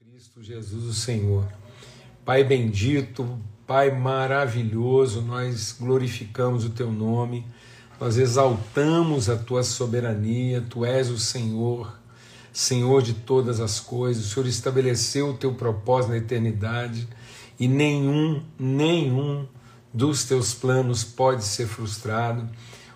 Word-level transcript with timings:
Cristo 0.00 0.40
Jesus, 0.44 0.84
o 0.84 0.94
Senhor. 0.94 1.44
Pai 2.24 2.44
bendito, 2.44 3.36
Pai 3.66 3.90
maravilhoso, 3.90 5.22
nós 5.22 5.74
glorificamos 5.76 6.64
o 6.64 6.70
teu 6.70 6.92
nome, 6.92 7.44
nós 8.00 8.16
exaltamos 8.16 9.28
a 9.28 9.36
tua 9.36 9.64
soberania, 9.64 10.64
tu 10.70 10.84
és 10.84 11.10
o 11.10 11.18
Senhor, 11.18 11.98
Senhor 12.52 13.02
de 13.02 13.12
todas 13.12 13.58
as 13.58 13.80
coisas, 13.80 14.26
o 14.26 14.28
Senhor 14.28 14.46
estabeleceu 14.46 15.30
o 15.30 15.36
teu 15.36 15.54
propósito 15.54 16.12
na 16.12 16.18
eternidade 16.18 17.08
e 17.58 17.66
nenhum, 17.66 18.40
nenhum 18.56 19.48
dos 19.92 20.22
teus 20.22 20.54
planos 20.54 21.02
pode 21.02 21.42
ser 21.44 21.66
frustrado. 21.66 22.48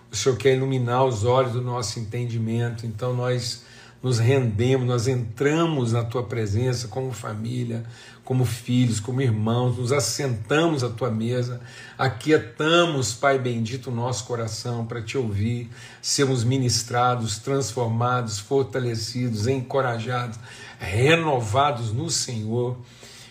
O 0.09 0.15
Senhor 0.15 0.37
quer 0.37 0.55
iluminar 0.55 1.03
os 1.03 1.25
olhos 1.25 1.51
do 1.51 1.61
nosso 1.61 1.99
entendimento, 1.99 2.85
então 2.85 3.13
nós 3.13 3.65
nos 4.03 4.19
rendemos, 4.19 4.85
nós 4.85 5.07
entramos 5.07 5.93
na 5.93 6.03
tua 6.03 6.23
presença 6.23 6.89
como 6.89 7.13
família, 7.13 7.85
como 8.25 8.43
filhos, 8.43 8.99
como 8.99 9.21
irmãos, 9.21 9.77
nos 9.77 9.93
assentamos 9.93 10.83
à 10.83 10.89
tua 10.89 11.09
mesa, 11.09 11.61
aquietamos, 11.97 13.13
Pai 13.13 13.39
bendito, 13.39 13.89
o 13.89 13.95
nosso 13.95 14.25
coração 14.25 14.85
para 14.85 15.01
te 15.01 15.17
ouvir, 15.17 15.69
sermos 16.01 16.43
ministrados, 16.43 17.37
transformados, 17.37 18.39
fortalecidos, 18.39 19.47
encorajados, 19.47 20.37
renovados 20.77 21.93
no 21.93 22.09
Senhor. 22.09 22.77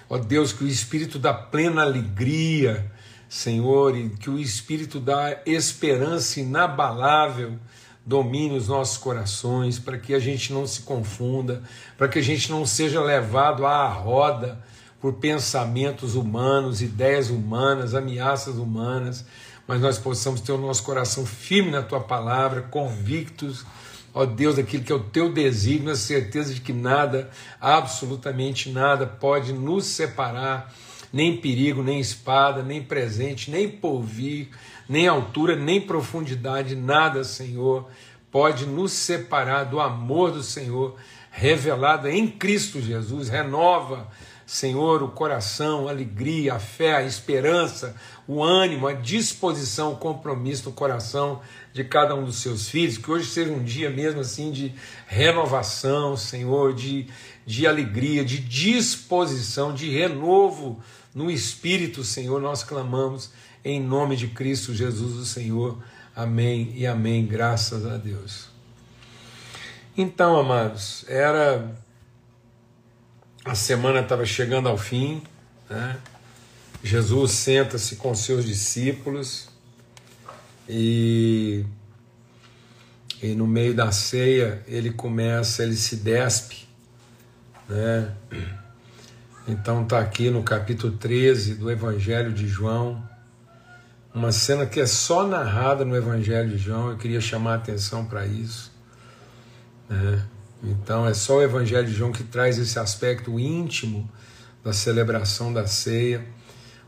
Ó 0.08 0.16
Deus, 0.16 0.54
que 0.54 0.64
o 0.64 0.68
espírito 0.68 1.18
da 1.18 1.34
plena 1.34 1.82
alegria, 1.82 2.90
Senhor, 3.28 3.94
e 3.94 4.08
que 4.08 4.30
o 4.30 4.38
espírito 4.38 4.98
da 4.98 5.38
esperança 5.44 6.40
inabalável, 6.40 7.58
domine 8.04 8.56
os 8.56 8.68
nossos 8.68 8.98
corações, 8.98 9.78
para 9.78 9.96
que 9.96 10.14
a 10.14 10.18
gente 10.18 10.52
não 10.52 10.66
se 10.66 10.82
confunda, 10.82 11.62
para 11.96 12.08
que 12.08 12.18
a 12.18 12.22
gente 12.22 12.50
não 12.50 12.66
seja 12.66 13.00
levado 13.00 13.64
à 13.64 13.86
roda 13.88 14.62
por 15.00 15.14
pensamentos 15.14 16.14
humanos, 16.14 16.82
ideias 16.82 17.30
humanas, 17.30 17.94
ameaças 17.94 18.56
humanas, 18.56 19.24
mas 19.66 19.80
nós 19.80 19.98
possamos 19.98 20.40
ter 20.40 20.52
o 20.52 20.58
nosso 20.58 20.82
coração 20.82 21.24
firme 21.24 21.70
na 21.70 21.82
tua 21.82 22.00
palavra, 22.00 22.62
convictos, 22.62 23.64
ó 24.12 24.24
Deus, 24.24 24.56
daquilo 24.56 24.84
que 24.84 24.92
é 24.92 24.94
o 24.94 25.00
teu 25.00 25.32
desígnio, 25.32 25.92
a 25.92 25.96
certeza 25.96 26.52
de 26.52 26.60
que 26.60 26.72
nada, 26.72 27.30
absolutamente 27.60 28.70
nada, 28.70 29.06
pode 29.06 29.52
nos 29.52 29.86
separar, 29.86 30.72
nem 31.12 31.36
perigo, 31.36 31.82
nem 31.82 32.00
espada, 32.00 32.62
nem 32.62 32.82
presente, 32.82 33.50
nem 33.50 33.68
porvir 33.68 34.50
nem 34.88 35.06
altura, 35.06 35.56
nem 35.56 35.80
profundidade, 35.80 36.74
nada, 36.76 37.24
Senhor, 37.24 37.88
pode 38.30 38.66
nos 38.66 38.92
separar 38.92 39.64
do 39.64 39.80
amor 39.80 40.30
do 40.30 40.42
Senhor 40.42 40.96
revelado 41.30 42.08
em 42.08 42.28
Cristo 42.28 42.80
Jesus. 42.80 43.28
Renova, 43.28 44.08
Senhor, 44.46 45.02
o 45.02 45.08
coração, 45.08 45.88
a 45.88 45.90
alegria, 45.90 46.54
a 46.54 46.58
fé, 46.58 46.96
a 46.96 47.02
esperança, 47.02 47.96
o 48.28 48.42
ânimo, 48.42 48.86
a 48.86 48.92
disposição, 48.92 49.92
o 49.92 49.96
compromisso 49.96 50.68
no 50.68 50.74
coração 50.74 51.40
de 51.72 51.82
cada 51.82 52.14
um 52.14 52.24
dos 52.24 52.36
seus 52.36 52.68
filhos. 52.68 52.98
Que 52.98 53.10
hoje 53.10 53.30
seja 53.30 53.50
um 53.50 53.62
dia 53.62 53.88
mesmo 53.88 54.20
assim 54.20 54.50
de 54.50 54.74
renovação, 55.06 56.16
Senhor, 56.16 56.74
de, 56.74 57.06
de 57.46 57.66
alegria, 57.66 58.22
de 58.24 58.38
disposição, 58.38 59.72
de 59.72 59.90
renovo 59.90 60.82
no 61.14 61.30
espírito, 61.30 62.04
Senhor. 62.04 62.40
Nós 62.40 62.62
clamamos 62.62 63.30
em 63.64 63.80
nome 63.80 64.16
de 64.16 64.28
Cristo 64.28 64.74
Jesus, 64.74 65.16
o 65.16 65.24
Senhor. 65.24 65.82
Amém 66.14 66.72
e 66.74 66.86
amém. 66.86 67.26
Graças 67.26 67.86
a 67.86 67.96
Deus. 67.96 68.48
Então, 69.96 70.38
amados, 70.38 71.04
era. 71.08 71.70
A 73.44 73.54
semana 73.54 74.00
estava 74.00 74.24
chegando 74.24 74.68
ao 74.68 74.78
fim, 74.78 75.22
né? 75.68 75.98
Jesus 76.82 77.32
senta-se 77.32 77.96
com 77.96 78.14
seus 78.14 78.44
discípulos 78.44 79.48
e, 80.68 81.64
e 83.22 83.34
no 83.34 83.46
meio 83.46 83.74
da 83.74 83.92
ceia 83.92 84.62
ele 84.66 84.92
começa, 84.92 85.62
ele 85.62 85.76
se 85.76 85.96
despe, 85.96 86.68
né? 87.68 88.12
Então 89.46 89.82
está 89.82 89.98
aqui 89.98 90.30
no 90.30 90.42
capítulo 90.42 90.96
13 90.96 91.56
do 91.56 91.70
Evangelho 91.70 92.32
de 92.32 92.46
João, 92.46 93.02
uma 94.14 94.30
cena 94.30 94.66
que 94.66 94.80
é 94.80 94.86
só 94.86 95.26
narrada 95.26 95.84
no 95.84 95.96
Evangelho 95.96 96.50
de 96.50 96.58
João, 96.58 96.90
eu 96.90 96.96
queria 96.96 97.20
chamar 97.20 97.52
a 97.52 97.56
atenção 97.56 98.04
para 98.04 98.26
isso. 98.26 98.70
Né? 99.88 100.22
Então, 100.62 101.06
é 101.06 101.14
só 101.14 101.38
o 101.38 101.42
Evangelho 101.42 101.86
de 101.86 101.94
João 101.94 102.12
que 102.12 102.22
traz 102.22 102.58
esse 102.58 102.78
aspecto 102.78 103.40
íntimo 103.40 104.08
da 104.62 104.72
celebração 104.72 105.52
da 105.52 105.66
ceia, 105.66 106.24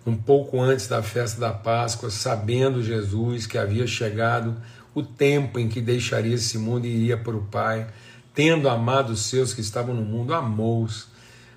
um 0.06 0.14
pouco 0.14 0.60
antes 0.60 0.86
da 0.86 1.02
festa 1.02 1.40
da 1.40 1.52
Páscoa, 1.52 2.10
sabendo 2.10 2.82
Jesus 2.82 3.46
que 3.46 3.56
havia 3.56 3.86
chegado 3.86 4.54
o 4.94 5.02
tempo 5.02 5.58
em 5.58 5.68
que 5.68 5.80
deixaria 5.80 6.34
esse 6.34 6.58
mundo 6.58 6.86
e 6.86 6.90
iria 6.90 7.16
para 7.16 7.34
o 7.34 7.42
Pai, 7.42 7.86
tendo 8.34 8.68
amado 8.68 9.10
os 9.10 9.22
seus 9.22 9.54
que 9.54 9.60
estavam 9.60 9.94
no 9.94 10.02
mundo, 10.02 10.34
amou-os 10.34 11.08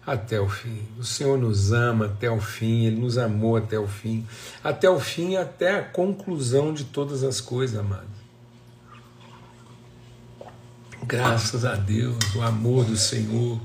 até 0.08 0.40
o 0.40 0.48
fim. 0.48 0.82
O 0.98 1.04
Senhor 1.04 1.38
nos 1.38 1.74
ama 1.74 2.06
até 2.06 2.32
o 2.32 2.40
fim, 2.40 2.86
Ele 2.86 3.02
nos 3.02 3.18
amou 3.18 3.58
até 3.58 3.78
o 3.78 3.86
fim, 3.86 4.26
até 4.64 4.90
o 4.90 5.02
fim 5.02 5.36
até 5.36 5.80
a 5.80 5.84
conclusão 5.84 6.74
de 6.74 6.86
todas 6.86 7.26
as 7.26 7.42
coisas, 7.42 7.78
amado. 7.78 8.08
Graças 11.04 11.66
a 11.66 11.76
Deus, 11.76 12.18
o 12.36 12.42
amor 12.42 12.86
do 12.86 12.96
Senhor, 12.96 13.60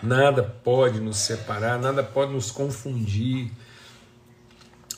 nada 0.00 0.42
pode 0.42 1.00
nos 1.00 1.16
separar, 1.18 1.78
nada 1.80 2.02
pode 2.02 2.32
nos 2.32 2.52
confundir 2.52 3.50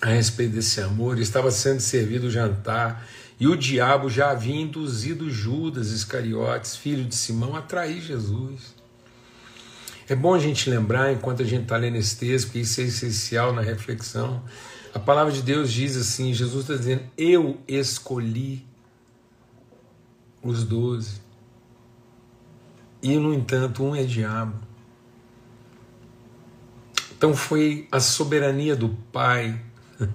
a 0.02 0.08
respeito 0.08 0.52
desse 0.52 0.82
amor. 0.82 1.18
Estava 1.18 1.50
sendo 1.50 1.80
servido 1.80 2.26
o 2.26 2.30
jantar 2.30 3.06
e 3.38 3.46
o 3.46 3.56
diabo 3.56 4.10
já 4.10 4.30
havia 4.30 4.60
induzido 4.60 5.30
Judas 5.30 5.92
Iscariotes, 5.92 6.76
filho 6.76 7.04
de 7.04 7.14
Simão, 7.14 7.56
a 7.56 7.62
trair 7.62 8.02
Jesus. 8.02 8.79
É 10.10 10.16
bom 10.16 10.34
a 10.34 10.40
gente 10.40 10.68
lembrar, 10.68 11.12
enquanto 11.12 11.40
a 11.40 11.44
gente 11.44 11.62
está 11.62 11.76
lendo 11.76 11.94
esse 11.94 12.16
texto, 12.16 12.46
porque 12.46 12.58
isso 12.58 12.80
é 12.80 12.84
essencial 12.84 13.52
na 13.52 13.62
reflexão. 13.62 14.42
A 14.92 14.98
palavra 14.98 15.32
de 15.32 15.40
Deus 15.40 15.72
diz 15.72 15.96
assim: 15.96 16.34
Jesus 16.34 16.62
está 16.62 16.74
dizendo, 16.74 17.04
Eu 17.16 17.60
escolhi 17.68 18.66
os 20.42 20.64
doze. 20.64 21.20
E, 23.00 23.16
no 23.18 23.32
entanto, 23.32 23.84
um 23.84 23.94
é 23.94 24.02
diabo. 24.02 24.56
Então 27.16 27.32
foi 27.32 27.86
a 27.92 28.00
soberania 28.00 28.74
do 28.74 28.88
Pai. 29.12 29.62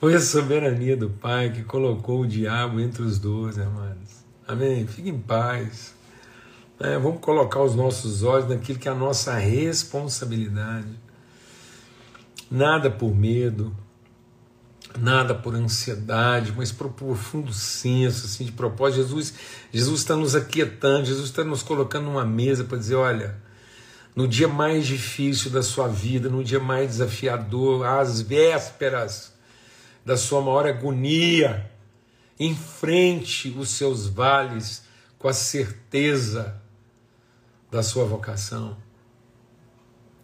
foi 0.00 0.14
a 0.14 0.20
soberania 0.20 0.96
do 0.96 1.10
Pai 1.10 1.52
que 1.52 1.62
colocou 1.62 2.22
o 2.22 2.26
diabo 2.26 2.80
entre 2.80 3.02
os 3.02 3.18
doze, 3.18 3.60
amados. 3.60 4.24
Amém? 4.48 4.86
Fique 4.86 5.10
em 5.10 5.18
paz. 5.18 6.00
É, 6.84 6.98
vamos 6.98 7.20
colocar 7.20 7.62
os 7.62 7.76
nossos 7.76 8.24
olhos 8.24 8.48
naquilo 8.48 8.76
que 8.76 8.88
é 8.88 8.90
a 8.90 8.94
nossa 8.94 9.34
responsabilidade. 9.34 10.98
Nada 12.50 12.90
por 12.90 13.14
medo, 13.14 13.72
nada 14.98 15.32
por 15.32 15.54
ansiedade, 15.54 16.52
mas 16.56 16.72
por 16.72 16.90
profundo 16.90 17.52
senso 17.52 18.26
assim, 18.26 18.46
de 18.46 18.50
propósito. 18.50 19.00
Jesus, 19.00 19.34
Jesus 19.72 20.00
está 20.00 20.16
nos 20.16 20.34
aquietando, 20.34 21.06
Jesus 21.06 21.26
está 21.26 21.44
nos 21.44 21.62
colocando 21.62 22.06
numa 22.06 22.26
mesa 22.26 22.64
para 22.64 22.78
dizer: 22.78 22.96
olha, 22.96 23.40
no 24.16 24.26
dia 24.26 24.48
mais 24.48 24.84
difícil 24.84 25.52
da 25.52 25.62
sua 25.62 25.86
vida, 25.86 26.28
no 26.28 26.42
dia 26.42 26.58
mais 26.58 26.88
desafiador, 26.88 27.86
às 27.86 28.20
vésperas 28.20 29.32
da 30.04 30.16
sua 30.16 30.40
maior 30.40 30.66
agonia, 30.66 31.70
enfrente 32.40 33.54
os 33.56 33.68
seus 33.68 34.08
vales 34.08 34.82
com 35.16 35.28
a 35.28 35.32
certeza 35.32 36.60
da 37.72 37.82
sua 37.82 38.04
vocação. 38.04 38.76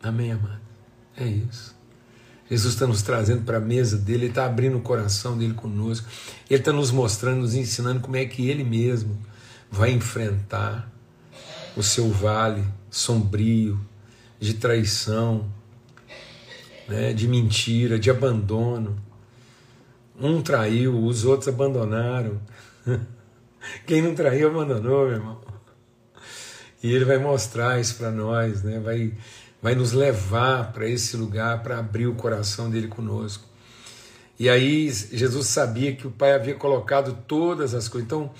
Amém, 0.03 0.33
amado? 0.33 0.61
É 1.17 1.27
isso. 1.27 1.75
Jesus 2.49 2.75
está 2.75 2.87
nos 2.87 3.03
trazendo 3.03 3.43
para 3.43 3.57
a 3.57 3.61
mesa 3.61 3.97
dele, 3.97 4.25
ele 4.25 4.27
está 4.29 4.45
abrindo 4.45 4.77
o 4.77 4.83
coração 4.83 5.37
dele 5.37 5.55
conosco, 5.55 6.07
ele 6.49 6.61
está 6.61 6.73
nos 6.73 6.91
mostrando, 6.91 7.41
nos 7.41 7.55
ensinando 7.55 8.01
como 8.01 8.17
é 8.17 8.25
que 8.27 8.49
ele 8.49 8.63
mesmo 8.63 9.19
vai 9.71 9.91
enfrentar 9.91 10.91
o 11.77 11.83
seu 11.83 12.11
vale 12.11 12.65
sombrio 12.91 13.81
de 14.39 14.55
traição, 14.55 15.51
né, 16.87 17.13
de 17.13 17.27
mentira, 17.27 17.99
de 17.99 18.11
abandono. 18.11 18.97
Um 20.19 20.43
traiu, 20.43 21.03
os 21.03 21.25
outros 21.25 21.49
abandonaram. 21.49 22.41
Quem 23.87 24.03
não 24.03 24.15
traiu, 24.15 24.49
abandonou, 24.49 25.07
meu 25.07 25.17
irmão. 25.17 25.48
E 26.83 26.93
ele 26.93 27.05
vai 27.05 27.19
mostrar 27.19 27.81
isso 27.81 27.97
para 27.97 28.11
nós, 28.11 28.63
né? 28.63 28.79
vai, 28.79 29.13
vai 29.61 29.75
nos 29.75 29.93
levar 29.93 30.73
para 30.73 30.89
esse 30.89 31.17
lugar, 31.17 31.63
para 31.63 31.79
abrir 31.79 32.07
o 32.07 32.15
coração 32.15 32.71
dele 32.71 32.89
conosco. 32.89 33.45
E 34.39 34.49
aí 34.49 34.89
Jesus 34.89 35.49
sabia 35.49 35.95
que 35.97 36.07
o 36.07 36.11
Pai 36.11 36.33
havia 36.33 36.55
colocado 36.55 37.19
todas 37.27 37.75
as 37.75 37.89
coisas. 37.89 38.07
Então, 38.07 38.31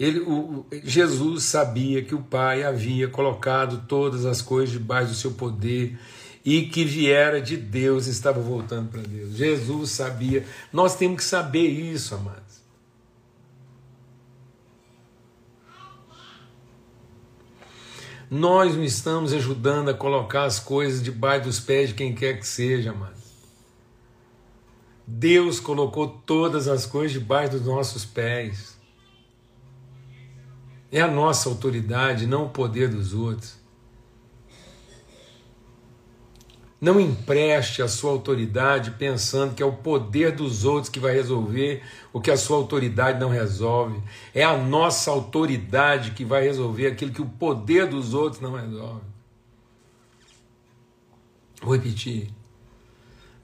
Ele, 0.00 0.20
o, 0.20 0.64
Jesus 0.82 1.44
sabia 1.44 2.02
que 2.02 2.14
o 2.14 2.22
Pai 2.22 2.62
havia 2.62 3.06
colocado 3.08 3.84
todas 3.86 4.24
as 4.24 4.40
coisas 4.40 4.72
debaixo 4.72 5.10
do 5.10 5.14
seu 5.14 5.32
poder 5.32 5.98
e 6.44 6.62
que 6.62 6.84
viera 6.84 7.40
de 7.40 7.58
Deus 7.58 8.06
estava 8.06 8.40
voltando 8.40 8.88
para 8.88 9.02
Deus. 9.02 9.36
Jesus 9.36 9.90
sabia. 9.90 10.44
Nós 10.72 10.96
temos 10.96 11.18
que 11.18 11.24
saber 11.24 11.68
isso, 11.68 12.14
amados. 12.14 12.41
Nós 18.34 18.74
não 18.74 18.82
estamos 18.82 19.34
ajudando 19.34 19.90
a 19.90 19.94
colocar 19.94 20.44
as 20.44 20.58
coisas 20.58 21.02
debaixo 21.02 21.44
dos 21.44 21.60
pés 21.60 21.90
de 21.90 21.96
quem 21.96 22.14
quer 22.14 22.38
que 22.38 22.46
seja, 22.46 22.90
amados. 22.90 23.20
Deus 25.06 25.60
colocou 25.60 26.08
todas 26.08 26.66
as 26.66 26.86
coisas 26.86 27.12
debaixo 27.12 27.58
dos 27.58 27.66
nossos 27.66 28.06
pés. 28.06 28.78
É 30.90 31.02
a 31.02 31.08
nossa 31.08 31.50
autoridade, 31.50 32.26
não 32.26 32.46
o 32.46 32.48
poder 32.48 32.88
dos 32.88 33.12
outros. 33.12 33.58
Não 36.82 37.00
empreste 37.00 37.80
a 37.80 37.86
sua 37.86 38.10
autoridade 38.10 38.90
pensando 38.98 39.54
que 39.54 39.62
é 39.62 39.64
o 39.64 39.72
poder 39.72 40.32
dos 40.32 40.64
outros 40.64 40.88
que 40.88 40.98
vai 40.98 41.14
resolver 41.14 41.80
o 42.12 42.20
que 42.20 42.28
a 42.28 42.36
sua 42.36 42.56
autoridade 42.56 43.20
não 43.20 43.28
resolve. 43.28 44.02
É 44.34 44.42
a 44.42 44.56
nossa 44.56 45.08
autoridade 45.12 46.10
que 46.10 46.24
vai 46.24 46.42
resolver 46.42 46.88
aquilo 46.88 47.12
que 47.12 47.22
o 47.22 47.26
poder 47.26 47.86
dos 47.86 48.14
outros 48.14 48.42
não 48.42 48.56
resolve. 48.56 49.02
Vou 51.62 51.76
repetir. 51.76 52.30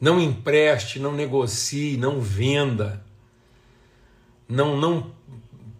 Não 0.00 0.20
empreste, 0.20 0.98
não 0.98 1.12
negocie, 1.12 1.96
não 1.96 2.20
venda, 2.20 3.04
não, 4.48 4.76
não 4.76 5.12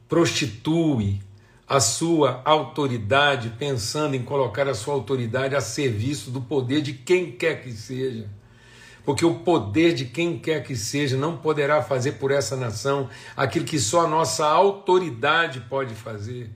prostitui 0.09 1.21
a 1.69 1.81
sua 1.81 2.41
autoridade, 2.47 3.51
pensando 3.59 4.17
em 4.17 4.23
colocar 4.23 4.67
a 4.67 4.75
sua 4.75 4.95
autoridade 4.95 5.55
a 5.55 5.61
serviço 5.61 6.31
do 6.31 6.41
poder 6.41 6.81
de 6.81 6.95
quem 6.95 7.31
quer 7.31 7.63
que 7.63 7.71
seja. 7.73 8.27
Porque 9.05 9.25
o 9.25 9.41
poder 9.41 9.93
de 9.93 10.07
quem 10.07 10.39
quer 10.39 10.63
que 10.65 10.75
seja 10.75 11.17
não 11.17 11.37
poderá 11.37 11.83
fazer 11.83 12.13
por 12.13 12.31
essa 12.31 12.57
nação 12.57 13.09
aquilo 13.37 13.67
que 13.67 13.79
só 13.79 14.07
a 14.07 14.09
nossa 14.09 14.47
autoridade 14.47 15.61
pode 15.69 15.95
fazer. 15.95 16.51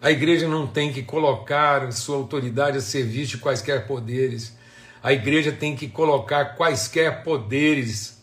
A 0.00 0.10
igreja 0.10 0.48
não 0.48 0.66
tem 0.66 0.92
que 0.92 1.02
colocar 1.02 1.90
sua 1.92 2.16
autoridade 2.16 2.76
a 2.76 2.80
serviço 2.80 3.32
de 3.32 3.38
quaisquer 3.38 3.86
poderes. 3.86 4.56
A 5.02 5.12
igreja 5.12 5.50
tem 5.50 5.74
que 5.74 5.88
colocar 5.88 6.56
quaisquer 6.56 7.22
poderes 7.22 8.13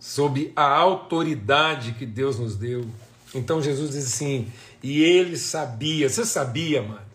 sob 0.00 0.50
a 0.56 0.64
autoridade 0.64 1.92
que 1.92 2.06
Deus 2.06 2.38
nos 2.38 2.56
deu. 2.56 2.86
Então 3.34 3.62
Jesus 3.62 3.90
diz 3.90 4.06
assim: 4.06 4.50
e 4.82 5.02
ele 5.02 5.36
sabia, 5.36 6.08
você 6.08 6.24
sabia, 6.24 6.82
mano? 6.82 7.10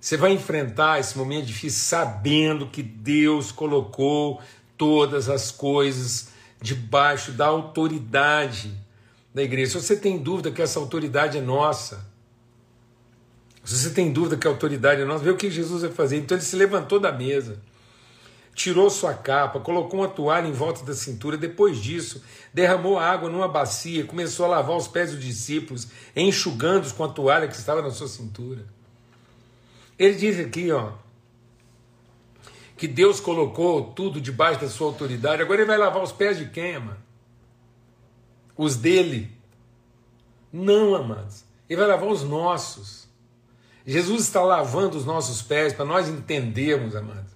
Você 0.00 0.16
vai 0.16 0.32
enfrentar 0.32 1.00
esse 1.00 1.18
momento 1.18 1.46
difícil 1.46 1.80
sabendo 1.80 2.68
que 2.68 2.82
Deus 2.82 3.50
colocou 3.50 4.40
todas 4.76 5.28
as 5.28 5.50
coisas 5.50 6.28
debaixo 6.60 7.32
da 7.32 7.46
autoridade 7.46 8.72
da 9.34 9.42
igreja. 9.42 9.72
Se 9.72 9.86
você 9.86 9.96
tem 9.96 10.18
dúvida 10.18 10.50
que 10.50 10.62
essa 10.62 10.78
autoridade 10.78 11.38
é 11.38 11.40
nossa, 11.40 12.06
se 13.64 13.78
você 13.78 13.90
tem 13.90 14.12
dúvida 14.12 14.36
que 14.36 14.46
a 14.46 14.50
autoridade 14.50 15.00
é 15.00 15.04
nossa, 15.04 15.24
vê 15.24 15.30
o 15.30 15.36
que 15.36 15.50
Jesus 15.50 15.82
vai 15.82 15.90
fazer. 15.90 16.18
Então 16.18 16.36
ele 16.36 16.44
se 16.44 16.54
levantou 16.54 17.00
da 17.00 17.10
mesa 17.10 17.58
tirou 18.54 18.88
sua 18.88 19.12
capa, 19.12 19.58
colocou 19.58 20.00
uma 20.00 20.08
toalha 20.08 20.46
em 20.46 20.52
volta 20.52 20.84
da 20.84 20.94
cintura. 20.94 21.36
Depois 21.36 21.78
disso, 21.78 22.22
derramou 22.52 22.98
água 22.98 23.28
numa 23.28 23.48
bacia, 23.48 24.04
começou 24.04 24.46
a 24.46 24.48
lavar 24.48 24.76
os 24.76 24.86
pés 24.86 25.10
dos 25.10 25.22
discípulos, 25.22 25.88
enxugando-os 26.14 26.92
com 26.92 27.04
a 27.04 27.08
toalha 27.08 27.48
que 27.48 27.56
estava 27.56 27.82
na 27.82 27.90
sua 27.90 28.06
cintura. 28.06 28.64
Ele 29.98 30.14
diz 30.14 30.38
aqui, 30.38 30.70
ó, 30.70 30.92
que 32.76 32.86
Deus 32.86 33.20
colocou 33.20 33.92
tudo 33.92 34.20
debaixo 34.20 34.60
da 34.60 34.68
sua 34.68 34.88
autoridade. 34.88 35.42
Agora 35.42 35.60
ele 35.60 35.68
vai 35.68 35.78
lavar 35.78 36.02
os 36.02 36.12
pés 36.12 36.38
de 36.38 36.46
quem, 36.46 36.78
mano? 36.78 37.02
Os 38.56 38.76
dele? 38.76 39.32
Não, 40.52 40.94
amados. 40.94 41.44
Ele 41.68 41.80
vai 41.80 41.88
lavar 41.88 42.08
os 42.08 42.22
nossos. 42.22 43.08
Jesus 43.86 44.22
está 44.22 44.40
lavando 44.42 44.96
os 44.96 45.04
nossos 45.04 45.42
pés 45.42 45.72
para 45.72 45.84
nós 45.84 46.08
entendermos, 46.08 46.94
amados 46.94 47.34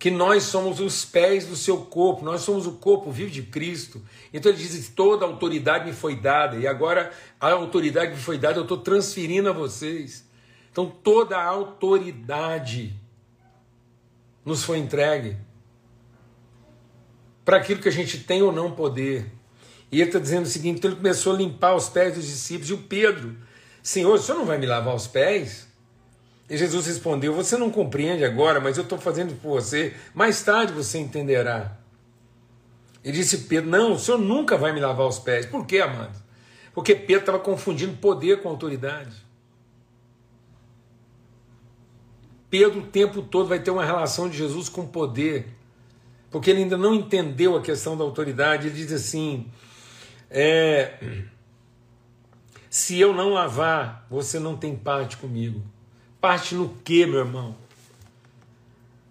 que 0.00 0.10
nós 0.10 0.44
somos 0.44 0.80
os 0.80 1.04
pés 1.04 1.46
do 1.46 1.54
seu 1.54 1.76
corpo, 1.76 2.24
nós 2.24 2.40
somos 2.40 2.66
o 2.66 2.72
corpo 2.72 3.10
vivo 3.10 3.30
de 3.30 3.42
Cristo. 3.42 4.00
Então 4.32 4.50
ele 4.50 4.58
diz: 4.58 4.88
toda 4.88 5.26
a 5.26 5.28
autoridade 5.28 5.84
me 5.84 5.92
foi 5.92 6.16
dada, 6.16 6.56
e 6.56 6.66
agora 6.66 7.12
a 7.38 7.52
autoridade 7.52 8.12
que 8.12 8.16
me 8.16 8.22
foi 8.22 8.38
dada 8.38 8.58
eu 8.58 8.62
estou 8.62 8.78
transferindo 8.78 9.50
a 9.50 9.52
vocês. 9.52 10.26
Então 10.72 10.90
toda 10.90 11.36
a 11.36 11.44
autoridade 11.44 12.98
nos 14.42 14.64
foi 14.64 14.78
entregue 14.78 15.36
para 17.44 17.58
aquilo 17.58 17.82
que 17.82 17.88
a 17.88 17.92
gente 17.92 18.20
tem 18.20 18.40
ou 18.40 18.50
não 18.50 18.72
poder. 18.72 19.30
E 19.92 20.00
ele 20.00 20.08
está 20.08 20.18
dizendo 20.18 20.46
o 20.46 20.48
seguinte: 20.48 20.78
então 20.78 20.90
ele 20.92 20.96
começou 20.96 21.34
a 21.34 21.36
limpar 21.36 21.76
os 21.76 21.90
pés 21.90 22.14
dos 22.14 22.24
discípulos, 22.24 22.70
e 22.70 22.72
o 22.72 22.78
Pedro, 22.78 23.36
Senhor, 23.82 24.14
o 24.14 24.18
senhor 24.18 24.38
não 24.38 24.46
vai 24.46 24.56
me 24.56 24.64
lavar 24.64 24.94
os 24.94 25.06
pés? 25.06 25.69
E 26.50 26.56
Jesus 26.56 26.86
respondeu: 26.86 27.32
Você 27.32 27.56
não 27.56 27.70
compreende 27.70 28.24
agora, 28.24 28.60
mas 28.60 28.76
eu 28.76 28.82
estou 28.82 28.98
fazendo 28.98 29.40
por 29.40 29.60
você. 29.60 29.94
Mais 30.12 30.42
tarde 30.42 30.72
você 30.72 30.98
entenderá. 30.98 31.78
Ele 33.04 33.16
disse 33.16 33.38
Pedro: 33.42 33.70
Não, 33.70 33.92
o 33.92 33.98
senhor 33.98 34.18
nunca 34.18 34.56
vai 34.58 34.72
me 34.72 34.80
lavar 34.80 35.06
os 35.06 35.20
pés. 35.20 35.46
Por 35.46 35.64
quê, 35.64 35.78
amado? 35.78 36.20
Porque 36.74 36.94
Pedro 36.96 37.20
estava 37.20 37.38
confundindo 37.38 37.96
poder 37.98 38.42
com 38.42 38.48
autoridade. 38.48 39.16
Pedro 42.50 42.80
o 42.80 42.86
tempo 42.86 43.22
todo 43.22 43.48
vai 43.48 43.60
ter 43.60 43.70
uma 43.70 43.84
relação 43.84 44.28
de 44.28 44.36
Jesus 44.36 44.68
com 44.68 44.84
poder, 44.84 45.46
porque 46.32 46.50
ele 46.50 46.62
ainda 46.64 46.76
não 46.76 46.92
entendeu 46.92 47.56
a 47.56 47.62
questão 47.62 47.96
da 47.96 48.02
autoridade. 48.02 48.66
Ele 48.66 48.76
diz 48.76 48.92
assim: 48.92 49.48
é, 50.28 50.98
Se 52.68 52.98
eu 52.98 53.14
não 53.14 53.30
lavar, 53.30 54.04
você 54.10 54.40
não 54.40 54.56
tem 54.56 54.74
parte 54.74 55.16
comigo. 55.16 55.62
Parte 56.20 56.54
no 56.54 56.68
que, 56.84 57.06
meu 57.06 57.20
irmão? 57.20 57.54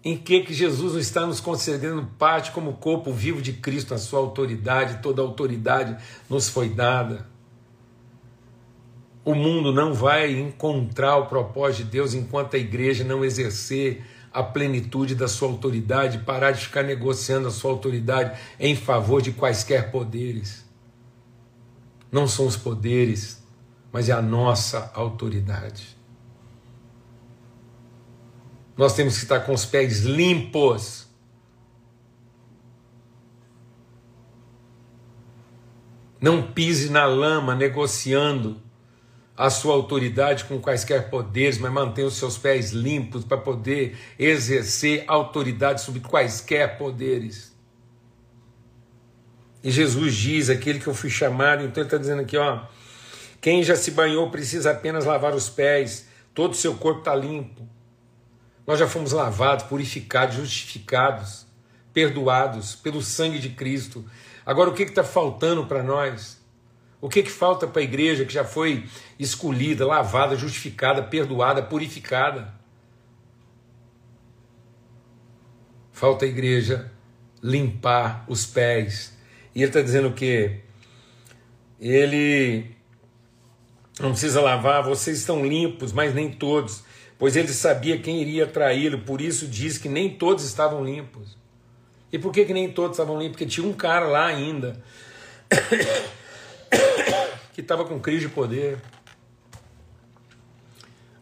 Em 0.04 0.16
que 0.16 0.40
que 0.42 0.54
Jesus 0.54 0.94
está 0.94 1.26
nos 1.26 1.40
concedendo 1.40 2.08
parte 2.18 2.52
como 2.52 2.74
corpo 2.74 3.12
vivo 3.12 3.42
de 3.42 3.52
Cristo, 3.52 3.92
a 3.92 3.98
sua 3.98 4.20
autoridade, 4.20 5.02
toda 5.02 5.20
autoridade 5.20 5.96
nos 6.28 6.48
foi 6.48 6.68
dada. 6.68 7.28
O 9.24 9.34
mundo 9.34 9.72
não 9.72 9.92
vai 9.92 10.38
encontrar 10.38 11.16
o 11.18 11.26
propósito 11.26 11.84
de 11.84 11.90
Deus 11.90 12.14
enquanto 12.14 12.54
a 12.54 12.58
igreja 12.58 13.04
não 13.04 13.24
exercer 13.24 14.02
a 14.32 14.42
plenitude 14.42 15.14
da 15.14 15.28
sua 15.28 15.48
autoridade, 15.48 16.18
parar 16.18 16.52
de 16.52 16.64
ficar 16.64 16.84
negociando 16.84 17.48
a 17.48 17.50
sua 17.50 17.72
autoridade 17.72 18.38
em 18.58 18.76
favor 18.76 19.20
de 19.20 19.32
quaisquer 19.32 19.90
poderes. 19.90 20.64
Não 22.10 22.26
são 22.26 22.46
os 22.46 22.56
poderes, 22.56 23.42
mas 23.92 24.08
é 24.08 24.12
a 24.12 24.22
nossa 24.22 24.90
autoridade. 24.94 25.99
Nós 28.80 28.94
temos 28.94 29.18
que 29.18 29.24
estar 29.24 29.40
com 29.40 29.52
os 29.52 29.66
pés 29.66 30.04
limpos. 30.04 31.06
Não 36.18 36.50
pise 36.50 36.88
na 36.88 37.04
lama 37.04 37.54
negociando 37.54 38.58
a 39.36 39.50
sua 39.50 39.74
autoridade 39.74 40.44
com 40.44 40.58
quaisquer 40.58 41.10
poderes, 41.10 41.58
mas 41.58 41.70
mantenha 41.70 42.06
os 42.06 42.14
seus 42.16 42.38
pés 42.38 42.70
limpos 42.70 43.22
para 43.22 43.36
poder 43.36 43.98
exercer 44.18 45.04
autoridade 45.06 45.82
sobre 45.82 46.00
quaisquer 46.00 46.78
poderes. 46.78 47.54
E 49.62 49.70
Jesus 49.70 50.14
diz, 50.14 50.48
aquele 50.48 50.80
que 50.80 50.86
eu 50.86 50.94
fui 50.94 51.10
chamado, 51.10 51.64
então 51.64 51.82
ele 51.82 51.86
está 51.86 51.98
dizendo 51.98 52.22
aqui, 52.22 52.38
ó, 52.38 52.62
quem 53.42 53.62
já 53.62 53.76
se 53.76 53.90
banhou 53.90 54.30
precisa 54.30 54.70
apenas 54.70 55.04
lavar 55.04 55.34
os 55.34 55.50
pés, 55.50 56.08
todo 56.32 56.52
o 56.52 56.56
seu 56.56 56.74
corpo 56.76 57.00
está 57.00 57.14
limpo. 57.14 57.68
Nós 58.66 58.78
já 58.78 58.86
fomos 58.86 59.12
lavados, 59.12 59.64
purificados, 59.64 60.36
justificados, 60.36 61.46
perdoados 61.92 62.74
pelo 62.74 63.02
sangue 63.02 63.38
de 63.38 63.50
Cristo. 63.50 64.04
Agora, 64.44 64.70
o 64.70 64.74
que 64.74 64.82
está 64.82 65.02
faltando 65.02 65.66
para 65.66 65.82
nós? 65.82 66.40
O 67.00 67.08
que, 67.08 67.22
que 67.22 67.30
falta 67.30 67.66
para 67.66 67.80
a 67.80 67.84
igreja 67.84 68.24
que 68.24 68.32
já 68.32 68.44
foi 68.44 68.86
escolhida, 69.18 69.86
lavada, 69.86 70.36
justificada, 70.36 71.02
perdoada, 71.02 71.62
purificada? 71.62 72.52
Falta 75.92 76.24
a 76.24 76.28
igreja 76.28 76.92
limpar 77.42 78.24
os 78.28 78.44
pés. 78.44 79.16
E 79.54 79.60
ele 79.62 79.68
está 79.68 79.80
dizendo 79.80 80.08
o 80.08 80.12
quê? 80.12 80.60
Ele 81.80 82.76
não 83.98 84.10
precisa 84.10 84.40
lavar, 84.40 84.82
vocês 84.82 85.18
estão 85.18 85.44
limpos, 85.44 85.92
mas 85.92 86.14
nem 86.14 86.30
todos 86.30 86.84
pois 87.20 87.36
ele 87.36 87.48
sabia 87.48 87.98
quem 87.98 88.22
iria 88.22 88.46
traí-lo, 88.46 89.00
por 89.00 89.20
isso 89.20 89.46
diz 89.46 89.76
que 89.76 89.90
nem 89.90 90.08
todos 90.08 90.42
estavam 90.42 90.82
limpos. 90.82 91.36
E 92.10 92.18
por 92.18 92.32
que, 92.32 92.46
que 92.46 92.54
nem 92.54 92.72
todos 92.72 92.92
estavam 92.92 93.18
ali? 93.18 93.28
Porque 93.28 93.44
tinha 93.44 93.64
um 93.64 93.74
cara 93.74 94.06
lá 94.06 94.26
ainda 94.26 94.82
que 97.52 97.60
estava 97.60 97.84
com 97.84 98.00
crise 98.00 98.26
de 98.26 98.32
poder. 98.32 98.78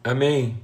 Amém. 0.05 0.63